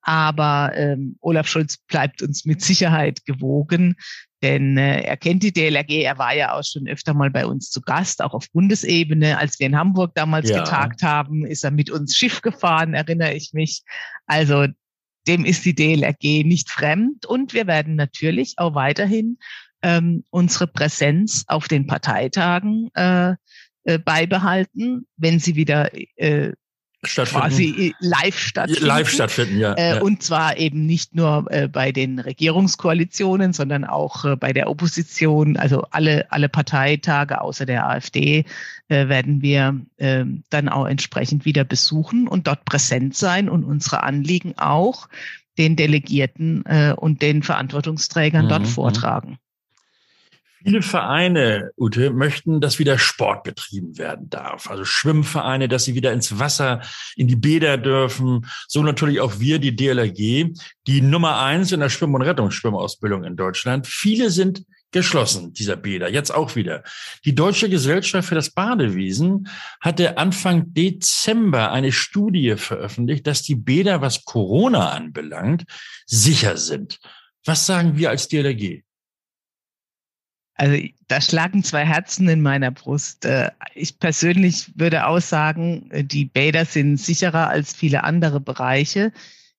Aber 0.08 0.72
ähm, 0.76 1.18
Olaf 1.20 1.48
Scholz 1.48 1.78
bleibt 1.88 2.22
uns 2.22 2.46
mit 2.46 2.62
Sicherheit 2.62 3.26
gewogen, 3.26 3.96
denn 4.44 4.78
äh, 4.78 5.02
er 5.02 5.18
kennt 5.18 5.42
die 5.42 5.52
DLRG, 5.52 6.04
er 6.04 6.20
war 6.20 6.36
ja 6.36 6.54
auch 6.54 6.64
schon 6.64 6.88
öfter 6.88 7.16
mal 7.16 7.32
bei 7.32 7.48
uns 7.48 7.72
zu 7.72 7.82
Gast, 7.82 8.22
auch 8.22 8.36
auf 8.36 8.52
Bundesebene. 8.52 9.40
Als 9.40 9.60
wir 9.60 9.66
in 9.66 9.76
Hamburg 9.76 10.14
damals 10.14 10.50
ja. 10.50 10.64
getagt 10.64 11.02
haben, 11.02 11.44
ist 11.44 11.64
er 11.64 11.72
mit 11.72 11.90
uns 11.90 12.16
Schiff 12.16 12.42
gefahren, 12.42 12.94
erinnere 12.94 13.34
ich 13.34 13.54
mich. 13.54 13.82
Also 14.28 14.68
dem 15.28 15.44
ist 15.44 15.66
die 15.66 15.74
DLRG 15.74 16.46
nicht 16.46 16.70
fremd 16.70 17.26
und 17.26 17.56
wir 17.56 17.66
werden 17.66 17.96
natürlich 17.96 18.54
auch 18.58 18.76
weiterhin 18.76 19.40
ähm, 19.82 20.24
unsere 20.30 20.68
Präsenz 20.68 21.46
auf 21.48 21.68
den 21.68 21.88
Parteitagen 21.88 22.92
äh, 22.94 23.34
äh, 23.86 23.98
beibehalten, 23.98 25.08
wenn 25.18 25.40
sie 25.40 25.56
wieder 25.56 25.90
äh, 26.18 26.54
quasi 27.06 27.94
live 28.00 28.38
stattfinden. 28.38 28.86
Live 28.86 29.10
stattfinden, 29.10 29.60
ja, 29.60 29.74
äh, 29.74 29.96
ja. 29.96 30.02
Und 30.02 30.24
zwar 30.24 30.58
eben 30.58 30.86
nicht 30.86 31.16
nur 31.16 31.46
äh, 31.50 31.68
bei 31.68 31.92
den 31.92 32.20
Regierungskoalitionen, 32.20 33.54
sondern 33.54 33.86
auch 33.86 34.26
äh, 34.26 34.36
bei 34.36 34.54
der 34.54 34.70
Opposition. 34.70 35.58
Also 35.58 35.86
alle, 35.92 36.32
alle 36.32 36.50
Parteitage 36.50 37.42
außer 37.42 37.66
der 37.66 37.88
AfD 37.88 38.46
äh, 38.88 39.08
werden 39.08 39.42
wir 39.42 39.80
äh, 39.98 40.26
dann 40.50 40.70
auch 40.70 40.86
entsprechend 40.86 41.46
wieder 41.46 41.64
besuchen 41.64 42.28
und 42.28 42.48
dort 42.48 42.66
präsent 42.66 43.16
sein 43.16 43.50
und 43.50 43.64
unsere 43.64 44.04
Anliegen 44.04 44.58
auch 44.58 45.08
den 45.58 45.76
Delegierten 45.76 46.66
äh, 46.66 46.94
und 46.96 47.22
den 47.22 47.44
Verantwortungsträgern 47.44 48.46
mhm. 48.46 48.50
dort 48.50 48.68
vortragen. 48.68 49.40
Viele 50.66 50.82
Vereine, 50.82 51.70
Ute, 51.78 52.10
möchten, 52.10 52.60
dass 52.60 52.80
wieder 52.80 52.98
Sport 52.98 53.44
betrieben 53.44 54.00
werden 54.00 54.32
darf. 54.32 54.68
Also 54.68 54.84
Schwimmvereine, 54.84 55.68
dass 55.68 55.84
sie 55.84 55.94
wieder 55.94 56.12
ins 56.12 56.40
Wasser, 56.40 56.82
in 57.16 57.28
die 57.28 57.36
Bäder 57.36 57.78
dürfen. 57.78 58.48
So 58.68 58.82
natürlich 58.82 59.20
auch 59.20 59.40
wir, 59.40 59.60
die 59.60 59.76
DLRG, 59.76 60.56
die 60.88 61.02
Nummer 61.02 61.40
eins 61.40 61.72
in 61.72 61.82
der 61.82 61.90
Schwimm- 61.90 62.16
und 62.16 62.24
Rettungsschwimmausbildung 62.24 63.26
in 63.26 63.36
Deutschland. 63.36 63.86
Viele 63.86 64.32
sind 64.32 64.66
geschlossen, 64.90 65.54
dieser 65.54 65.76
Bäder, 65.76 66.10
jetzt 66.10 66.34
auch 66.34 66.56
wieder. 66.56 66.82
Die 67.26 67.36
Deutsche 67.36 67.70
Gesellschaft 67.70 68.30
für 68.30 68.34
das 68.34 68.50
Badewesen 68.50 69.48
hatte 69.82 70.18
Anfang 70.18 70.74
Dezember 70.74 71.72
eine 71.72 71.92
Studie 71.92 72.56
veröffentlicht, 72.56 73.28
dass 73.28 73.44
die 73.44 73.56
Bäder, 73.56 74.02
was 74.02 74.26
Corona 74.26 74.90
anbelangt, 74.90 75.66
sicher 76.08 76.58
sind. 76.58 76.98
Was 77.44 77.68
sagen 77.68 77.98
wir 77.98 78.10
als 78.10 78.30
DLRG? 78.30 78.85
Also 80.56 80.82
da 81.10 81.20
schlagen 81.20 81.64
zwei 81.64 81.86
Herzen 81.86 82.30
in 82.30 82.42
meiner 82.42 82.72
Brust. 82.72 83.26
Äh, 83.26 83.52
ich 83.74 84.00
persönlich 84.00 84.72
würde 84.76 85.06
aussagen, 85.06 85.90
die 85.94 86.26
Bäder 86.26 86.66
sind 86.66 86.98
sicherer 86.98 87.50
als 87.50 87.74
viele 87.74 88.04
andere 88.04 88.40
Bereiche 88.40 89.12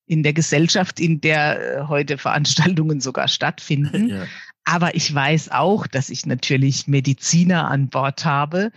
in 0.07 0.23
der 0.23 0.33
Gesellschaft, 0.33 0.99
in 0.99 1.21
der 1.21 1.61
äh, 1.61 1.83
heute 1.89 2.19
Veranstaltungen 2.19 3.01
sogar 3.01 3.29
stattfinden. 3.29 4.11
Ja. 4.17 4.27
Aber 4.69 4.97
ich 4.97 5.15
weiß 5.15 5.53
auch, 5.53 5.87
dass 5.87 6.11
ich 6.11 6.27
natürlich 6.27 6.89
Mediziner 6.89 7.71
an 7.71 7.89
Bord 7.89 8.25
habe, 8.25 8.73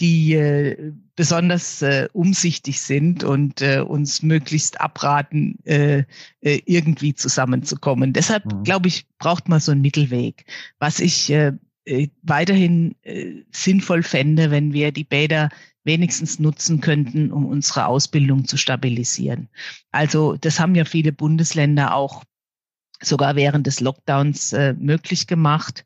die 0.00 0.34
äh, 0.34 0.92
besonders 1.14 1.82
äh, 1.82 2.08
umsichtig 2.12 2.80
sind 2.80 3.24
und 3.24 3.62
äh, 3.62 3.80
uns 3.80 4.22
möglichst 4.22 4.80
abraten, 4.80 5.58
äh, 5.64 6.04
äh, 6.40 6.60
irgendwie 6.64 7.14
zusammenzukommen. 7.14 8.12
Deshalb, 8.12 8.46
mhm. 8.46 8.64
glaube 8.64 8.88
ich, 8.88 9.06
braucht 9.18 9.48
man 9.48 9.60
so 9.60 9.72
einen 9.72 9.82
Mittelweg. 9.82 10.44
Was 10.78 10.98
ich 10.98 11.30
äh, 11.30 11.52
äh, 11.84 12.08
weiterhin 12.22 12.94
äh, 13.02 13.42
sinnvoll 13.50 14.02
fände, 14.02 14.50
wenn 14.50 14.72
wir 14.72 14.92
die 14.92 15.04
Bäder 15.04 15.50
wenigstens 15.84 16.38
nutzen 16.38 16.80
könnten, 16.80 17.32
um 17.32 17.44
unsere 17.46 17.86
Ausbildung 17.86 18.46
zu 18.46 18.56
stabilisieren. 18.56 19.48
Also 19.90 20.36
das 20.36 20.60
haben 20.60 20.74
ja 20.74 20.84
viele 20.84 21.12
Bundesländer 21.12 21.94
auch 21.94 22.24
sogar 23.00 23.34
während 23.34 23.66
des 23.66 23.80
Lockdowns 23.80 24.52
äh, 24.52 24.74
möglich 24.74 25.26
gemacht 25.26 25.84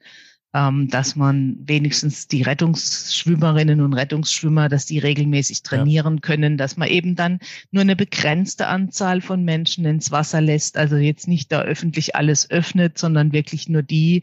dass 0.88 1.16
man 1.16 1.59
wenigstens 1.66 2.29
die 2.29 2.40
Rettungsschwimmerinnen 2.40 3.83
und 3.83 3.92
Rettungsschwimmer, 3.92 4.71
dass 4.71 4.87
die 4.87 4.99
regelmäßig 4.99 5.62
trainieren 5.62 6.14
ja. 6.14 6.21
können, 6.21 6.57
dass 6.57 6.79
man 6.79 6.88
eben 6.88 7.14
dann 7.14 7.40
nur 7.73 7.83
eine 7.83 7.95
begrenzte 7.95 8.66
Anzahl 8.66 9.21
von 9.21 9.45
Menschen 9.45 9.85
ins 9.85 10.11
Wasser 10.12 10.40
lässt, 10.40 10.79
also 10.79 10.97
jetzt 10.97 11.29
nicht 11.29 11.53
da 11.53 11.61
öffentlich 11.61 12.16
alles 12.16 12.51
öffnet, 12.51 12.97
sondern 12.97 13.33
wirklich 13.33 13.69
nur 13.69 13.83
die, 13.83 14.23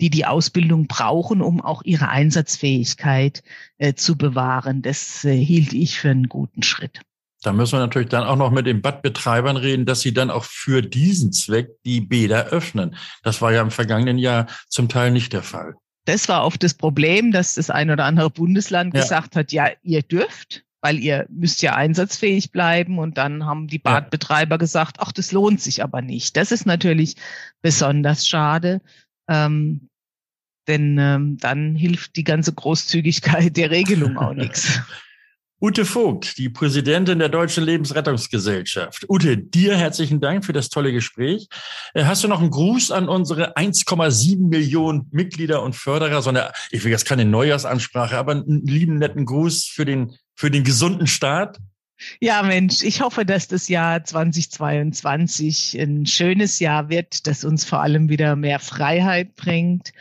die 0.00 0.10
die 0.10 0.24
Ausbildung 0.24 0.86
brauchen, 0.86 1.42
um 1.42 1.60
auch 1.60 1.82
ihre 1.82 2.10
Einsatzfähigkeit 2.10 3.42
äh, 3.78 3.94
zu 3.94 4.16
bewahren. 4.16 4.82
Das 4.82 5.24
äh, 5.24 5.36
hielt 5.36 5.72
ich 5.72 5.98
für 5.98 6.10
einen 6.10 6.28
guten 6.28 6.62
Schritt. 6.62 7.00
Da 7.46 7.52
müssen 7.52 7.74
wir 7.74 7.78
natürlich 7.78 8.08
dann 8.08 8.24
auch 8.24 8.34
noch 8.34 8.50
mit 8.50 8.66
den 8.66 8.82
Badbetreibern 8.82 9.56
reden, 9.56 9.86
dass 9.86 10.00
sie 10.00 10.12
dann 10.12 10.32
auch 10.32 10.42
für 10.42 10.82
diesen 10.82 11.32
Zweck 11.32 11.68
die 11.84 12.00
Bäder 12.00 12.46
öffnen. 12.46 12.96
Das 13.22 13.40
war 13.40 13.52
ja 13.52 13.62
im 13.62 13.70
vergangenen 13.70 14.18
Jahr 14.18 14.48
zum 14.68 14.88
Teil 14.88 15.12
nicht 15.12 15.32
der 15.32 15.44
Fall. 15.44 15.76
Das 16.06 16.28
war 16.28 16.44
oft 16.44 16.60
das 16.64 16.74
Problem, 16.74 17.30
dass 17.30 17.54
das 17.54 17.70
ein 17.70 17.92
oder 17.92 18.04
andere 18.04 18.30
Bundesland 18.30 18.96
ja. 18.96 19.00
gesagt 19.00 19.36
hat, 19.36 19.52
ja, 19.52 19.68
ihr 19.84 20.02
dürft, 20.02 20.64
weil 20.80 20.98
ihr 20.98 21.26
müsst 21.28 21.62
ja 21.62 21.76
einsatzfähig 21.76 22.50
bleiben. 22.50 22.98
Und 22.98 23.16
dann 23.16 23.46
haben 23.46 23.68
die 23.68 23.78
Badbetreiber 23.78 24.58
gesagt, 24.58 24.96
ach, 24.98 25.12
das 25.12 25.30
lohnt 25.30 25.60
sich 25.60 25.84
aber 25.84 26.02
nicht. 26.02 26.36
Das 26.36 26.50
ist 26.50 26.66
natürlich 26.66 27.14
besonders 27.62 28.26
schade. 28.26 28.80
Ähm, 29.28 29.88
denn 30.66 30.98
ähm, 30.98 31.38
dann 31.38 31.76
hilft 31.76 32.16
die 32.16 32.24
ganze 32.24 32.52
Großzügigkeit 32.52 33.56
der 33.56 33.70
Regelung 33.70 34.18
auch 34.18 34.34
nichts. 34.34 34.80
Ute 35.58 35.86
Vogt, 35.86 36.36
die 36.36 36.50
Präsidentin 36.50 37.18
der 37.18 37.30
Deutschen 37.30 37.64
Lebensrettungsgesellschaft. 37.64 39.08
Ute, 39.08 39.38
dir 39.38 39.74
herzlichen 39.74 40.20
Dank 40.20 40.44
für 40.44 40.52
das 40.52 40.68
tolle 40.68 40.92
Gespräch. 40.92 41.48
Äh, 41.94 42.04
hast 42.04 42.22
du 42.22 42.28
noch 42.28 42.40
einen 42.40 42.50
Gruß 42.50 42.90
an 42.90 43.08
unsere 43.08 43.56
1,7 43.56 44.50
Millionen 44.50 45.08
Mitglieder 45.12 45.62
und 45.62 45.74
Förderer? 45.74 46.20
So 46.20 46.28
eine, 46.28 46.52
ich 46.70 46.84
will 46.84 46.90
jetzt 46.90 47.06
keine 47.06 47.24
Neujahrsansprache, 47.24 48.18
aber 48.18 48.32
einen 48.32 48.66
lieben, 48.66 48.98
netten 48.98 49.24
Gruß 49.24 49.64
für 49.64 49.86
den, 49.86 50.12
für 50.34 50.50
den 50.50 50.62
gesunden 50.62 51.06
Start? 51.06 51.56
Ja, 52.20 52.42
Mensch, 52.42 52.82
ich 52.82 53.00
hoffe, 53.00 53.24
dass 53.24 53.48
das 53.48 53.68
Jahr 53.68 54.04
2022 54.04 55.80
ein 55.80 56.04
schönes 56.04 56.58
Jahr 56.58 56.90
wird, 56.90 57.26
das 57.26 57.44
uns 57.44 57.64
vor 57.64 57.80
allem 57.80 58.10
wieder 58.10 58.36
mehr 58.36 58.58
Freiheit 58.58 59.34
bringt. 59.36 59.94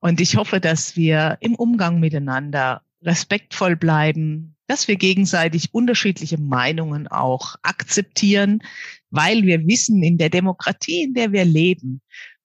Und 0.00 0.20
ich 0.20 0.34
hoffe, 0.34 0.58
dass 0.58 0.96
wir 0.96 1.36
im 1.38 1.54
Umgang 1.54 2.00
miteinander 2.00 2.82
respektvoll 3.06 3.76
bleiben, 3.76 4.56
dass 4.66 4.88
wir 4.88 4.96
gegenseitig 4.96 5.72
unterschiedliche 5.72 6.38
Meinungen 6.38 7.06
auch 7.06 7.54
akzeptieren, 7.62 8.62
weil 9.10 9.44
wir 9.44 9.66
wissen, 9.66 10.02
in 10.02 10.18
der 10.18 10.28
Demokratie, 10.28 11.04
in 11.04 11.14
der 11.14 11.32
wir 11.32 11.44
leben, 11.44 12.02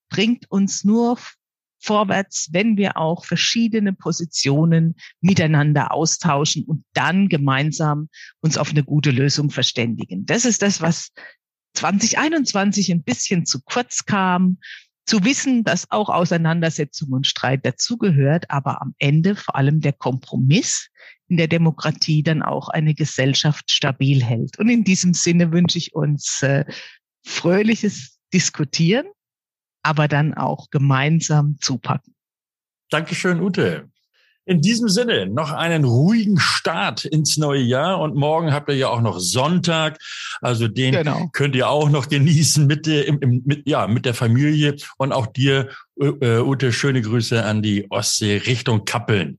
bringt 0.09 0.49
uns 0.51 0.83
nur 0.83 1.17
vorwärts, 1.79 2.49
wenn 2.51 2.77
wir 2.77 2.95
auch 2.97 3.25
verschiedene 3.25 3.91
Positionen 3.91 4.95
miteinander 5.19 5.91
austauschen 5.91 6.63
und 6.65 6.85
dann 6.93 7.27
gemeinsam 7.27 8.09
uns 8.39 8.57
auf 8.57 8.69
eine 8.69 8.83
gute 8.83 9.09
Lösung 9.09 9.49
verständigen. 9.49 10.25
Das 10.27 10.45
ist 10.45 10.61
das, 10.61 10.81
was 10.81 11.11
2021 11.73 12.91
ein 12.91 13.03
bisschen 13.03 13.45
zu 13.47 13.61
kurz 13.63 14.05
kam 14.05 14.59
zu 15.05 15.23
wissen, 15.23 15.63
dass 15.63 15.89
auch 15.91 16.09
Auseinandersetzung 16.09 17.09
und 17.11 17.27
Streit 17.27 17.65
dazugehört, 17.65 18.49
aber 18.49 18.81
am 18.81 18.93
Ende 18.99 19.35
vor 19.35 19.55
allem 19.55 19.81
der 19.81 19.93
Kompromiss 19.93 20.89
in 21.27 21.37
der 21.37 21.47
Demokratie 21.47 22.23
dann 22.23 22.41
auch 22.41 22.69
eine 22.69 22.93
Gesellschaft 22.93 23.71
stabil 23.71 24.23
hält. 24.23 24.59
Und 24.59 24.69
in 24.69 24.83
diesem 24.83 25.13
Sinne 25.13 25.51
wünsche 25.51 25.77
ich 25.77 25.95
uns 25.95 26.43
äh, 26.43 26.65
fröhliches 27.25 28.19
Diskutieren, 28.33 29.07
aber 29.81 30.07
dann 30.07 30.33
auch 30.33 30.69
gemeinsam 30.69 31.57
zupacken. 31.59 32.15
Dankeschön, 32.89 33.41
Ute. 33.41 33.89
In 34.45 34.61
diesem 34.61 34.89
Sinne 34.89 35.27
noch 35.27 35.51
einen 35.51 35.85
ruhigen 35.85 36.39
Start 36.39 37.05
ins 37.05 37.37
neue 37.37 37.61
Jahr 37.61 37.99
und 37.99 38.15
morgen 38.15 38.51
habt 38.51 38.69
ihr 38.69 38.75
ja 38.75 38.87
auch 38.89 39.01
noch 39.01 39.19
Sonntag, 39.19 39.99
also 40.41 40.67
den 40.67 40.93
genau. 40.93 41.29
könnt 41.31 41.55
ihr 41.55 41.69
auch 41.69 41.89
noch 41.89 42.09
genießen 42.09 42.65
mit 42.65 42.87
der, 42.87 43.07
im, 43.07 43.43
mit, 43.45 43.67
ja, 43.67 43.85
mit 43.87 44.05
der 44.05 44.15
Familie 44.15 44.75
und 44.97 45.11
auch 45.11 45.27
dir, 45.27 45.69
äh, 45.99 46.39
Ute, 46.39 46.73
schöne 46.73 47.01
Grüße 47.01 47.43
an 47.43 47.61
die 47.61 47.89
Ostsee 47.91 48.37
Richtung 48.37 48.85
Kappeln. 48.85 49.37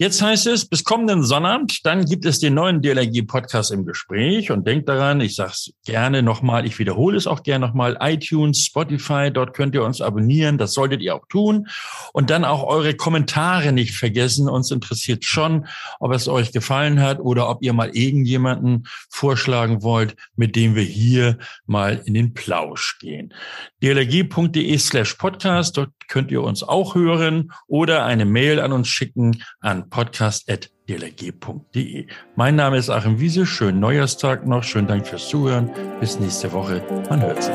Jetzt 0.00 0.22
heißt 0.22 0.46
es, 0.46 0.64
bis 0.64 0.82
kommenden 0.82 1.24
Sonnabend, 1.24 1.84
dann 1.84 2.06
gibt 2.06 2.24
es 2.24 2.38
den 2.38 2.54
neuen 2.54 2.80
DLRG-Podcast 2.80 3.70
im 3.70 3.84
Gespräch 3.84 4.50
und 4.50 4.66
denkt 4.66 4.88
daran, 4.88 5.20
ich 5.20 5.34
sage 5.34 5.50
es 5.50 5.74
gerne 5.84 6.22
nochmal, 6.22 6.64
ich 6.64 6.78
wiederhole 6.78 7.18
es 7.18 7.26
auch 7.26 7.42
gerne 7.42 7.66
nochmal, 7.66 7.98
iTunes, 8.00 8.64
Spotify, 8.64 9.30
dort 9.30 9.52
könnt 9.52 9.74
ihr 9.74 9.84
uns 9.84 10.00
abonnieren, 10.00 10.56
das 10.56 10.72
solltet 10.72 11.02
ihr 11.02 11.14
auch 11.14 11.26
tun 11.28 11.68
und 12.14 12.30
dann 12.30 12.46
auch 12.46 12.62
eure 12.62 12.94
Kommentare 12.94 13.72
nicht 13.72 13.94
vergessen. 13.94 14.48
Uns 14.48 14.70
interessiert 14.70 15.26
schon, 15.26 15.66
ob 15.98 16.14
es 16.14 16.28
euch 16.28 16.50
gefallen 16.50 17.02
hat 17.02 17.20
oder 17.20 17.50
ob 17.50 17.62
ihr 17.62 17.74
mal 17.74 17.90
irgendjemanden 17.94 18.86
vorschlagen 19.10 19.82
wollt, 19.82 20.16
mit 20.34 20.56
dem 20.56 20.76
wir 20.76 20.82
hier 20.82 21.36
mal 21.66 22.00
in 22.06 22.14
den 22.14 22.32
Plausch 22.32 22.96
gehen. 23.00 23.34
dlrg.de 23.82 24.78
slash 24.78 25.12
podcast, 25.16 25.76
dort 25.76 25.90
könnt 26.08 26.30
ihr 26.30 26.42
uns 26.42 26.62
auch 26.62 26.94
hören 26.94 27.52
oder 27.66 28.06
eine 28.06 28.24
Mail 28.24 28.60
an 28.60 28.72
uns 28.72 28.88
schicken 28.88 29.42
an 29.60 29.89
podcast.dlg.de. 29.90 32.06
Mein 32.36 32.56
Name 32.56 32.78
ist 32.78 32.88
Achim 32.88 33.20
Wiese. 33.20 33.44
Schönen 33.46 33.80
Neujahrstag 33.80 34.46
noch. 34.46 34.64
Schönen 34.64 34.86
Dank 34.86 35.06
fürs 35.06 35.28
Zuhören. 35.28 35.70
Bis 36.00 36.18
nächste 36.18 36.50
Woche. 36.52 36.82
Man 37.08 37.20
hört 37.20 37.42
sich. 37.42 37.54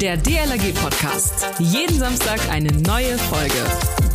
Der 0.00 0.16
DLRG 0.16 0.72
Podcast. 0.74 1.46
Jeden 1.58 1.98
Samstag 1.98 2.40
eine 2.50 2.72
neue 2.72 3.18
Folge. 3.18 4.05